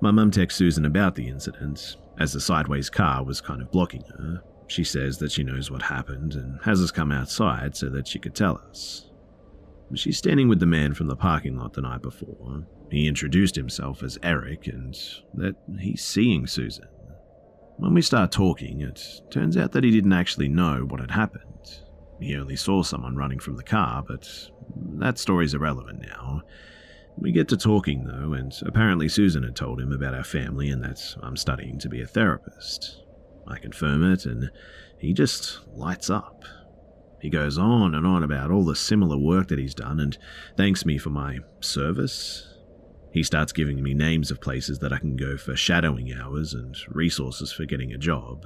[0.00, 4.04] my mum texts Susan about the incident, as the sideways car was kind of blocking
[4.16, 8.08] her, she says that she knows what happened and has us come outside so that
[8.08, 9.03] she could tell us.
[9.96, 12.64] She's standing with the man from the parking lot the night before.
[12.90, 14.96] He introduced himself as Eric and
[15.34, 16.88] that he's seeing Susan.
[17.76, 21.80] When we start talking, it turns out that he didn't actually know what had happened.
[22.20, 24.28] He only saw someone running from the car, but
[24.98, 26.42] that story's irrelevant now.
[27.16, 30.82] We get to talking though, and apparently Susan had told him about our family and
[30.84, 33.02] that I'm studying to be a therapist.
[33.46, 34.50] I confirm it, and
[34.98, 36.44] he just lights up.
[37.24, 40.18] He goes on and on about all the similar work that he's done and
[40.58, 42.46] thanks me for my service.
[43.14, 46.76] He starts giving me names of places that I can go for shadowing hours and
[46.86, 48.44] resources for getting a job.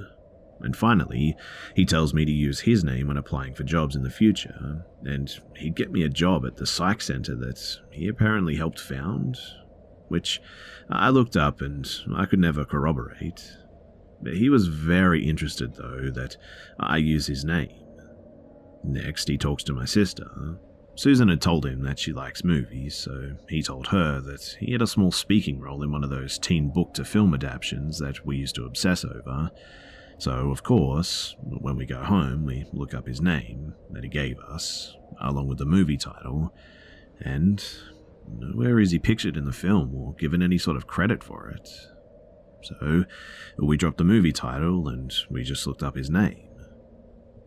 [0.61, 1.35] And finally,
[1.75, 5.29] he tells me to use his name when applying for jobs in the future, and
[5.57, 9.39] he'd get me a job at the psych center that he apparently helped found,
[10.07, 10.41] which
[10.89, 13.57] I looked up and I could never corroborate.
[14.25, 16.37] He was very interested, though, that
[16.79, 17.88] I use his name.
[18.85, 20.59] Next, he talks to my sister.
[20.95, 24.83] Susan had told him that she likes movies, so he told her that he had
[24.83, 28.37] a small speaking role in one of those teen book to film adaptations that we
[28.37, 29.51] used to obsess over.
[30.19, 34.41] So, of course, when we go home, we look up his name that he gave
[34.41, 36.53] us, along with the movie title,
[37.21, 37.65] and
[38.29, 41.71] nowhere is he pictured in the film or given any sort of credit for it.
[42.63, 43.05] So
[43.57, 46.48] we dropped the movie title and we just looked up his name.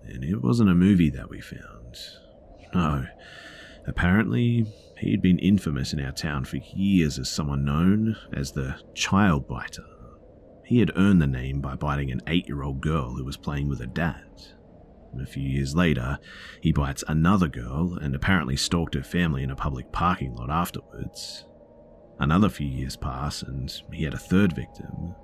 [0.06, 1.98] And it wasn't a movie that we found.
[2.74, 3.06] No.
[3.88, 4.66] Apparently,
[5.00, 9.86] he'd been infamous in our town for years as someone known as the Child Biter.
[10.66, 13.68] He had earned the name by biting an eight year old girl who was playing
[13.68, 14.30] with her dad.
[15.20, 16.20] A few years later,
[16.62, 21.46] he bites another girl and apparently stalked her family in a public parking lot afterwards.
[22.20, 25.16] Another few years pass, and he had a third victim.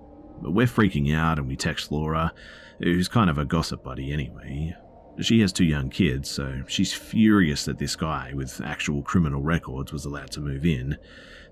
[0.42, 2.34] But we're freaking out, and we text Laura,
[2.80, 4.76] who's kind of a gossip buddy anyway.
[5.20, 9.92] She has two young kids, so she's furious that this guy with actual criminal records
[9.92, 10.98] was allowed to move in,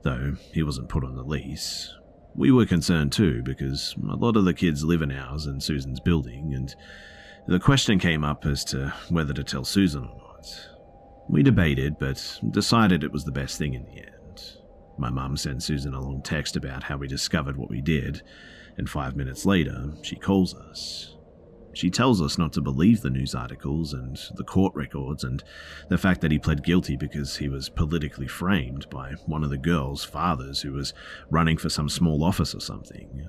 [0.04, 1.92] though he wasn't put on the lease.
[2.36, 6.00] We were concerned too, because a lot of the kids live in ours and Susan's
[6.00, 6.76] building, and
[7.48, 10.70] the question came up as to whether to tell Susan or not.
[11.28, 14.58] We debated, but decided it was the best thing in the end.
[14.98, 18.22] My mum sent Susan a long text about how we discovered what we did,
[18.78, 21.15] and five minutes later, she calls us.
[21.76, 25.44] She tells us not to believe the news articles and the court records and
[25.90, 29.58] the fact that he pled guilty because he was politically framed by one of the
[29.58, 30.94] girl's fathers who was
[31.30, 33.28] running for some small office or something.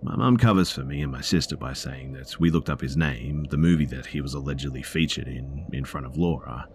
[0.00, 2.96] My mum covers for me and my sister by saying that we looked up his
[2.96, 6.68] name, the movie that he was allegedly featured in, in front of Laura.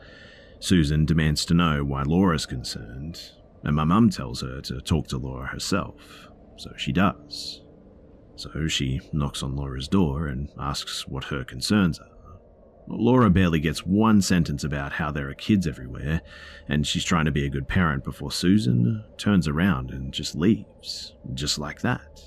[0.60, 3.32] Susan demands to know why Laura's concerned,
[3.64, 7.64] and my mum tells her to talk to Laura herself, so she does.
[8.38, 12.08] So she knocks on Laura's door and asks what her concerns are.
[12.88, 16.22] Laura barely gets one sentence about how there are kids everywhere,
[16.70, 21.14] and she's trying to be a good parent before Susan turns around and just leaves,
[21.34, 22.22] just like that.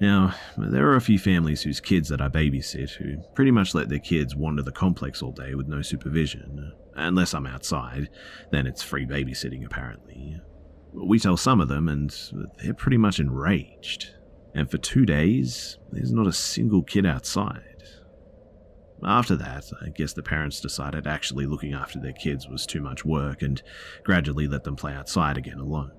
[0.00, 3.88] Now, there are a few families whose kids that I babysit who pretty much let
[3.88, 6.72] their kids wander the complex all day with no supervision.
[6.94, 8.08] Unless I'm outside,
[8.50, 10.40] then it's free babysitting apparently.
[10.92, 12.14] We tell some of them, and
[12.62, 14.14] they're pretty much enraged.
[14.54, 17.64] And for two days, there's not a single kid outside.
[19.04, 23.04] After that, I guess the parents decided actually looking after their kids was too much
[23.04, 23.62] work and
[24.04, 25.92] gradually let them play outside again alone.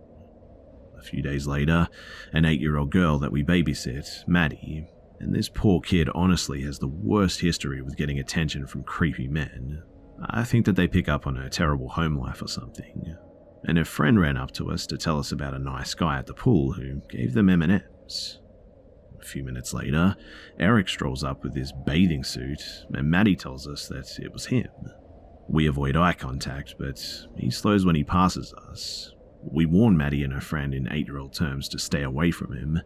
[0.98, 1.88] A few days later,
[2.34, 4.90] an eight year old girl that we babysit, Maddie,
[5.20, 9.84] and this poor kid honestly has the worst history with getting attention from creepy men.
[10.30, 13.16] I think that they pick up on her terrible home life or something.
[13.64, 16.28] And her friend ran up to us to tell us about a nice guy at
[16.28, 17.82] the pool who gave them M&Ms.
[19.20, 20.16] A few minutes later,
[20.60, 22.62] Eric strolls up with his bathing suit,
[22.94, 24.70] and Maddie tells us that it was him.
[25.48, 27.04] We avoid eye contact, but
[27.36, 29.14] he slows when he passes us.
[29.42, 32.54] We warn Maddie and her friend in eight year old terms to stay away from
[32.54, 32.82] him.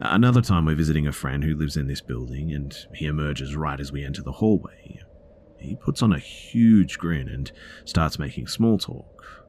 [0.00, 3.78] Another time, we're visiting a friend who lives in this building, and he emerges right
[3.78, 5.00] as we enter the hallway.
[5.58, 7.50] He puts on a huge grin and
[7.84, 9.44] starts making small talk.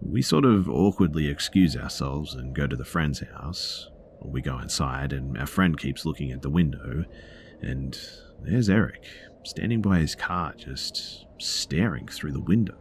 [0.00, 3.88] We sort of awkwardly excuse ourselves and go to the friend's house.
[4.24, 7.04] We go inside, and our friend keeps looking at the window,
[7.60, 7.98] and
[8.42, 9.04] there's Eric,
[9.44, 12.78] standing by his car, just staring through the window.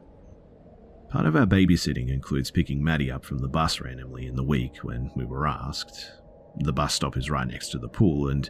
[1.10, 4.78] Part of our babysitting includes picking Maddie up from the bus randomly in the week
[4.78, 6.12] when we were asked.
[6.58, 8.50] The bus stop is right next to the pool, and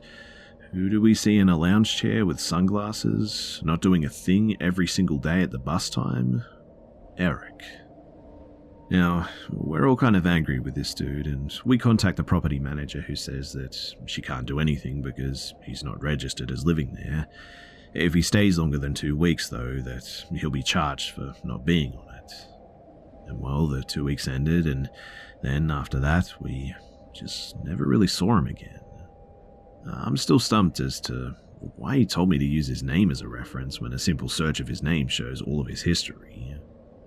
[0.71, 4.87] who do we see in a lounge chair with sunglasses, not doing a thing every
[4.87, 6.43] single day at the bus time?
[7.17, 7.61] Eric.
[8.93, 13.01] Now, we're all kind of angry with this dude, and we contact the property manager
[13.01, 13.75] who says that
[14.05, 17.25] she can't do anything because he's not registered as living there.
[17.95, 21.93] If he stays longer than two weeks, though, that he'll be charged for not being
[21.93, 22.31] on it.
[23.25, 24.91] And well, the two weeks ended, and
[25.41, 26.75] then after that, we
[27.15, 28.79] just never really saw him again.
[29.91, 31.35] I'm still stumped as to
[31.77, 34.59] why he told me to use his name as a reference when a simple search
[34.59, 36.52] of his name shows all of his history.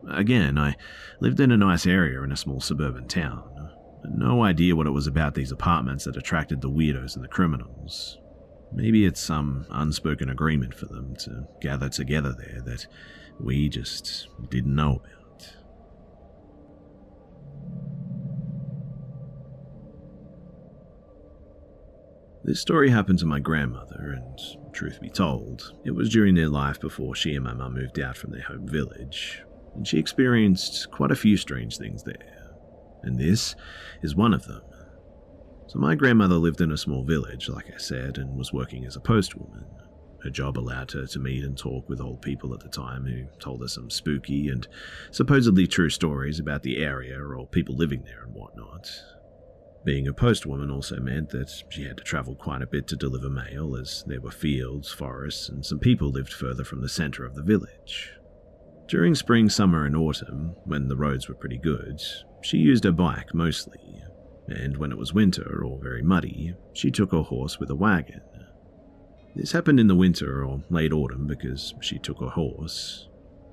[0.08, 0.76] Again, I
[1.20, 3.70] lived in a nice area in a small suburban town.
[4.04, 8.18] No idea what it was about these apartments that attracted the weirdos and the criminals.
[8.72, 12.86] Maybe it's some unspoken agreement for them to gather together there that
[13.40, 15.12] we just didn't know about.
[22.44, 26.78] This story happened to my grandmother, and truth be told, it was during their life
[26.78, 29.42] before she and my mum moved out from their home village,
[29.76, 32.54] and she experienced quite a few strange things there,
[33.02, 33.54] and this
[34.02, 34.62] is one of them.
[35.68, 38.96] So, my grandmother lived in a small village, like I said, and was working as
[38.96, 39.66] a postwoman.
[40.22, 43.26] Her job allowed her to meet and talk with old people at the time who
[43.38, 44.66] told her some spooky and
[45.10, 48.90] supposedly true stories about the area or people living there and whatnot.
[49.84, 53.30] Being a postwoman also meant that she had to travel quite a bit to deliver
[53.30, 57.36] mail, as there were fields, forests, and some people lived further from the centre of
[57.36, 58.15] the village.
[58.88, 62.00] During spring, summer, and autumn, when the roads were pretty good,
[62.42, 63.80] she used her bike mostly,
[64.46, 68.20] and when it was winter or very muddy, she took her horse with a wagon.
[69.34, 73.08] This happened in the winter or late autumn because she took her horse.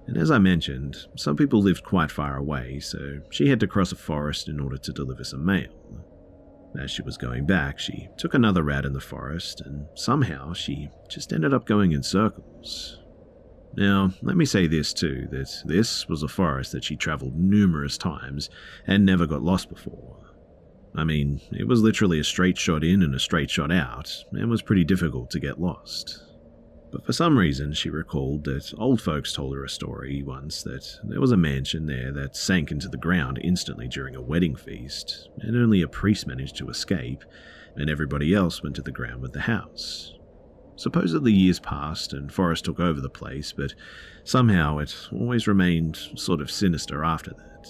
[0.05, 3.91] And as I mentioned, some people lived quite far away, so she had to cross
[3.91, 6.05] a forest in order to deliver some mail.
[6.79, 10.89] As she was going back, she took another route in the forest, and somehow she
[11.09, 12.99] just ended up going in circles.
[13.75, 17.97] Now, let me say this too that this was a forest that she travelled numerous
[17.97, 18.49] times
[18.85, 20.17] and never got lost before.
[20.95, 24.49] I mean, it was literally a straight shot in and a straight shot out, and
[24.49, 26.21] was pretty difficult to get lost.
[26.91, 30.99] But for some reason, she recalled that old folks told her a story once that
[31.03, 35.29] there was a mansion there that sank into the ground instantly during a wedding feast,
[35.39, 37.23] and only a priest managed to escape,
[37.75, 40.13] and everybody else went to the ground with the house.
[40.83, 43.73] Supposedly years passed and forest took over the place, but
[44.25, 47.69] somehow it always remained sort of sinister after that.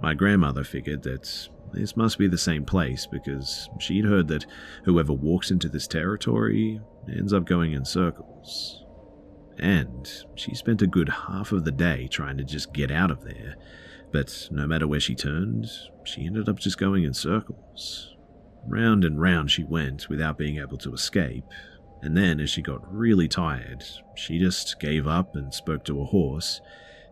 [0.00, 4.46] My grandmother figured that this must be the same place because she'd heard that
[4.82, 8.84] whoever walks into this territory ends up going in circles.
[9.60, 13.22] And she spent a good half of the day trying to just get out of
[13.22, 13.54] there,
[14.10, 15.68] but no matter where she turned,
[16.02, 18.16] she ended up just going in circles.
[18.66, 21.44] Round and round she went without being able to escape,
[22.02, 23.84] and then, as she got really tired,
[24.14, 26.60] she just gave up and spoke to a horse.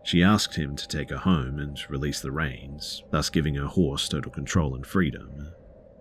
[0.03, 4.07] She asked him to take her home and release the reins, thus giving her horse
[4.07, 5.51] total control and freedom.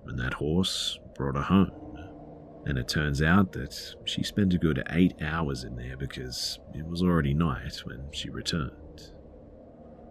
[0.06, 1.98] And that horse brought her home.
[2.66, 6.86] And it turns out that she spent a good eight hours in there because it
[6.86, 9.12] was already night when she returned.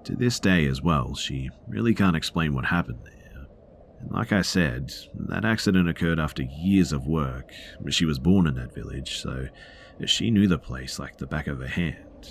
[0.05, 3.14] To this day, as well, she really can't explain what happened there.
[4.09, 7.51] Like I said, that accident occurred after years of work.
[7.89, 9.47] She was born in that village, so
[10.05, 12.29] she knew the place like the back of her hand.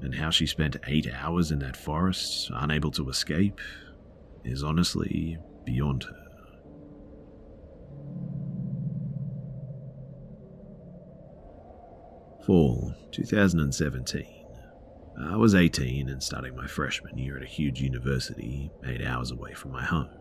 [0.00, 3.60] And how she spent eight hours in that forest, unable to escape,
[4.44, 6.16] is honestly beyond her.
[12.46, 14.46] Fall 2017.
[15.22, 19.52] I was 18 and starting my freshman year at a huge university, eight hours away
[19.52, 20.19] from my home.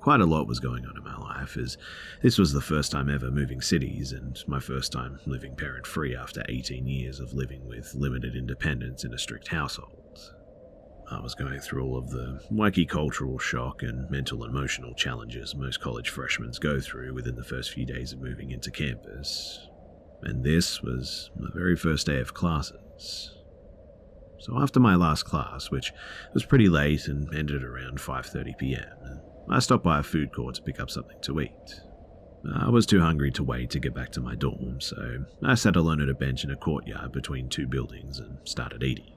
[0.00, 1.76] Quite a lot was going on in my life, as
[2.22, 6.16] this was the first time ever moving cities and my first time living parent free
[6.16, 10.34] after 18 years of living with limited independence in a strict household.
[11.10, 15.54] I was going through all of the wacky cultural shock and mental and emotional challenges
[15.54, 19.68] most college freshmen go through within the first few days of moving into campus.
[20.22, 23.34] And this was my very first day of classes.
[24.38, 25.92] So after my last class, which
[26.34, 30.62] was pretty late and ended around 5:30 p.m., I stopped by a food court to
[30.62, 31.80] pick up something to eat.
[32.54, 35.76] I was too hungry to wait to get back to my dorm, so I sat
[35.76, 39.12] alone at a bench in a courtyard between two buildings and started eating.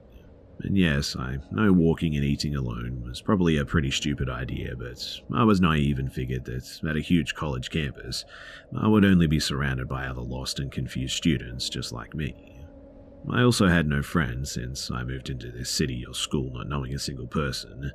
[0.62, 5.22] And yes, I know walking and eating alone was probably a pretty stupid idea, but
[5.34, 8.26] I was naive and figured that at a huge college campus,
[8.78, 12.62] I would only be surrounded by other lost and confused students just like me.
[13.32, 16.94] I also had no friends since I moved into this city or school not knowing
[16.94, 17.92] a single person,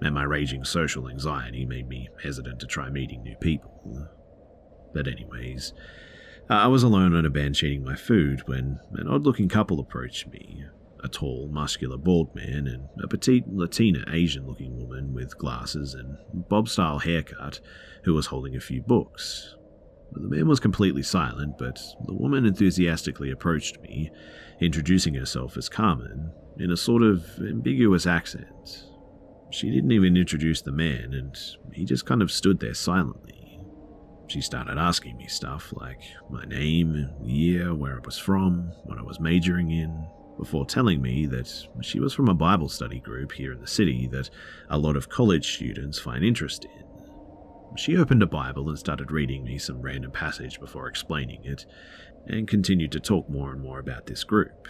[0.00, 4.08] and my raging social anxiety made me hesitant to try meeting new people.
[4.94, 5.72] But, anyways,
[6.48, 10.28] I was alone on a bench eating my food when an odd looking couple approached
[10.28, 10.64] me
[11.02, 16.18] a tall, muscular, bald man and a petite Latina Asian looking woman with glasses and
[16.48, 17.60] bob style haircut
[18.04, 19.54] who was holding a few books.
[20.12, 24.10] The man was completely silent, but the woman enthusiastically approached me,
[24.60, 28.87] introducing herself as Carmen in a sort of ambiguous accent.
[29.50, 31.36] She didn't even introduce the man, and
[31.72, 33.60] he just kind of stood there silently.
[34.26, 39.02] She started asking me stuff like my name, year, where I was from, what I
[39.02, 43.52] was majoring in, before telling me that she was from a Bible study group here
[43.52, 44.28] in the city that
[44.68, 46.84] a lot of college students find interest in.
[47.76, 51.64] She opened a Bible and started reading me some random passage before explaining it,
[52.26, 54.68] and continued to talk more and more about this group.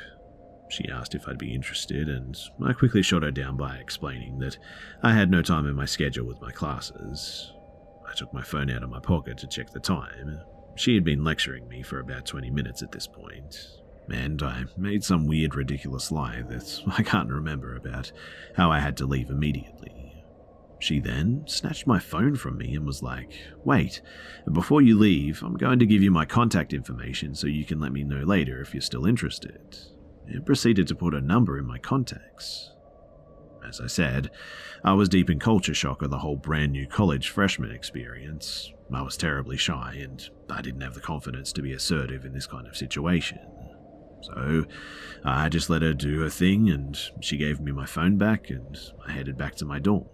[0.69, 4.59] She asked if I'd be interested, and I quickly shot her down by explaining that
[5.03, 7.53] I had no time in my schedule with my classes.
[8.09, 10.41] I took my phone out of my pocket to check the time.
[10.77, 15.05] She had been lecturing me for about 20 minutes at this point, and I made
[15.05, 18.13] some weird, ridiculous lie that I can't remember about
[18.57, 20.25] how I had to leave immediately.
[20.81, 23.33] She then snatched my phone from me and was like,
[23.65, 24.01] Wait,
[24.53, 27.93] before you leave, I'm going to give you my contact information so you can let
[27.93, 29.77] me know later if you're still interested.
[30.31, 32.73] And proceeded to put a number in my contacts.
[33.67, 34.31] As I said,
[34.85, 38.73] I was deep in culture shock of the whole brand new college freshman experience.
[38.93, 42.47] I was terribly shy and I didn't have the confidence to be assertive in this
[42.47, 43.39] kind of situation.
[44.23, 44.65] So
[45.25, 48.77] I just let her do her thing and she gave me my phone back and
[49.07, 50.09] I headed back to my dorm.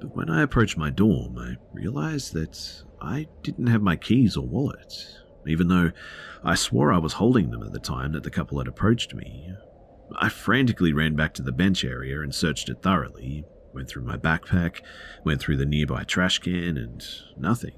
[0.00, 4.46] But when I approached my dorm, I realized that I didn't have my keys or
[4.46, 4.94] wallet,
[5.46, 5.92] even though
[6.44, 9.54] I swore I was holding them at the time that the couple had approached me.
[10.16, 14.16] I frantically ran back to the bench area and searched it thoroughly, went through my
[14.16, 14.80] backpack,
[15.24, 17.04] went through the nearby trash can, and
[17.36, 17.74] nothing.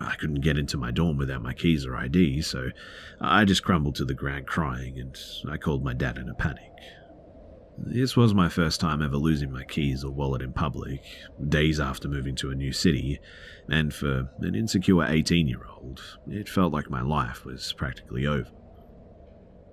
[0.00, 2.70] I couldn't get into my dorm without my keys or ID, so
[3.20, 5.16] I just crumbled to the ground crying and
[5.48, 6.70] I called my dad in a panic.
[7.76, 11.02] This was my first time ever losing my keys or wallet in public,
[11.48, 13.18] days after moving to a new city,
[13.68, 18.50] and for an insecure 18 year old, it felt like my life was practically over.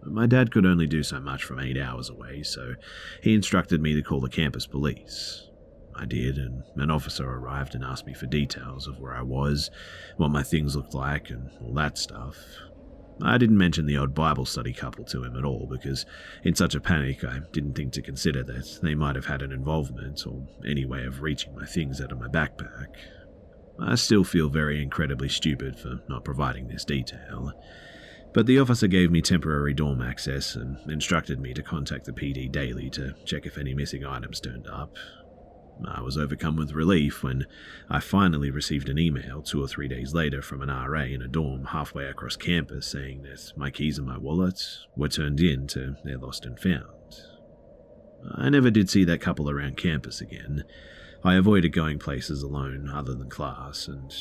[0.04, 2.74] My dad could only do so much from eight hours away, so
[3.22, 5.48] he instructed me to call the campus police.
[5.96, 9.70] I did, and an officer arrived and asked me for details of where I was,
[10.18, 12.36] what my things looked like, and all that stuff,
[13.24, 16.06] I didn't mention the odd Bible study couple to him at all because,
[16.44, 19.52] in such a panic, I didn't think to consider that they might have had an
[19.52, 22.88] involvement or any way of reaching my things out of my backpack.
[23.80, 27.54] I still feel very incredibly stupid for not providing this detail.
[28.34, 32.50] But the officer gave me temporary dorm access and instructed me to contact the PD
[32.50, 34.96] daily to check if any missing items turned up,
[35.86, 37.46] I was overcome with relief when
[37.90, 41.28] I finally received an email two or three days later from an RA in a
[41.28, 44.62] dorm halfway across campus saying that my keys and my wallet
[44.96, 46.86] were turned in to their lost and found.
[48.36, 50.64] I never did see that couple around campus again.
[51.24, 54.14] I avoided going places alone other than class, and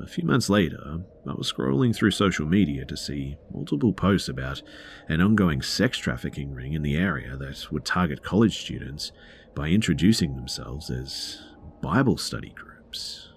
[0.00, 4.62] A few months later, I was scrolling through social media to see multiple posts about
[5.08, 9.10] an ongoing sex trafficking ring in the area that would target college students
[9.58, 11.42] by introducing themselves as
[11.82, 13.30] Bible study groups.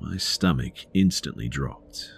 [0.00, 2.12] My stomach instantly dropped.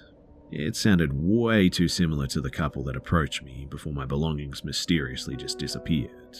[0.50, 5.36] It sounded way too similar to the couple that approached me before my belongings mysteriously
[5.36, 6.36] just disappeared.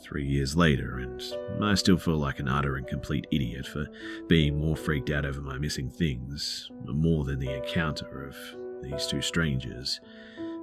[0.00, 1.20] Three years later, and
[1.60, 3.88] I still feel like an utter and complete idiot for
[4.28, 8.36] being more freaked out over my missing things, more than the encounter of
[8.84, 10.00] these two strangers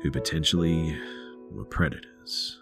[0.02, 0.98] who potentially
[1.52, 2.62] were predators.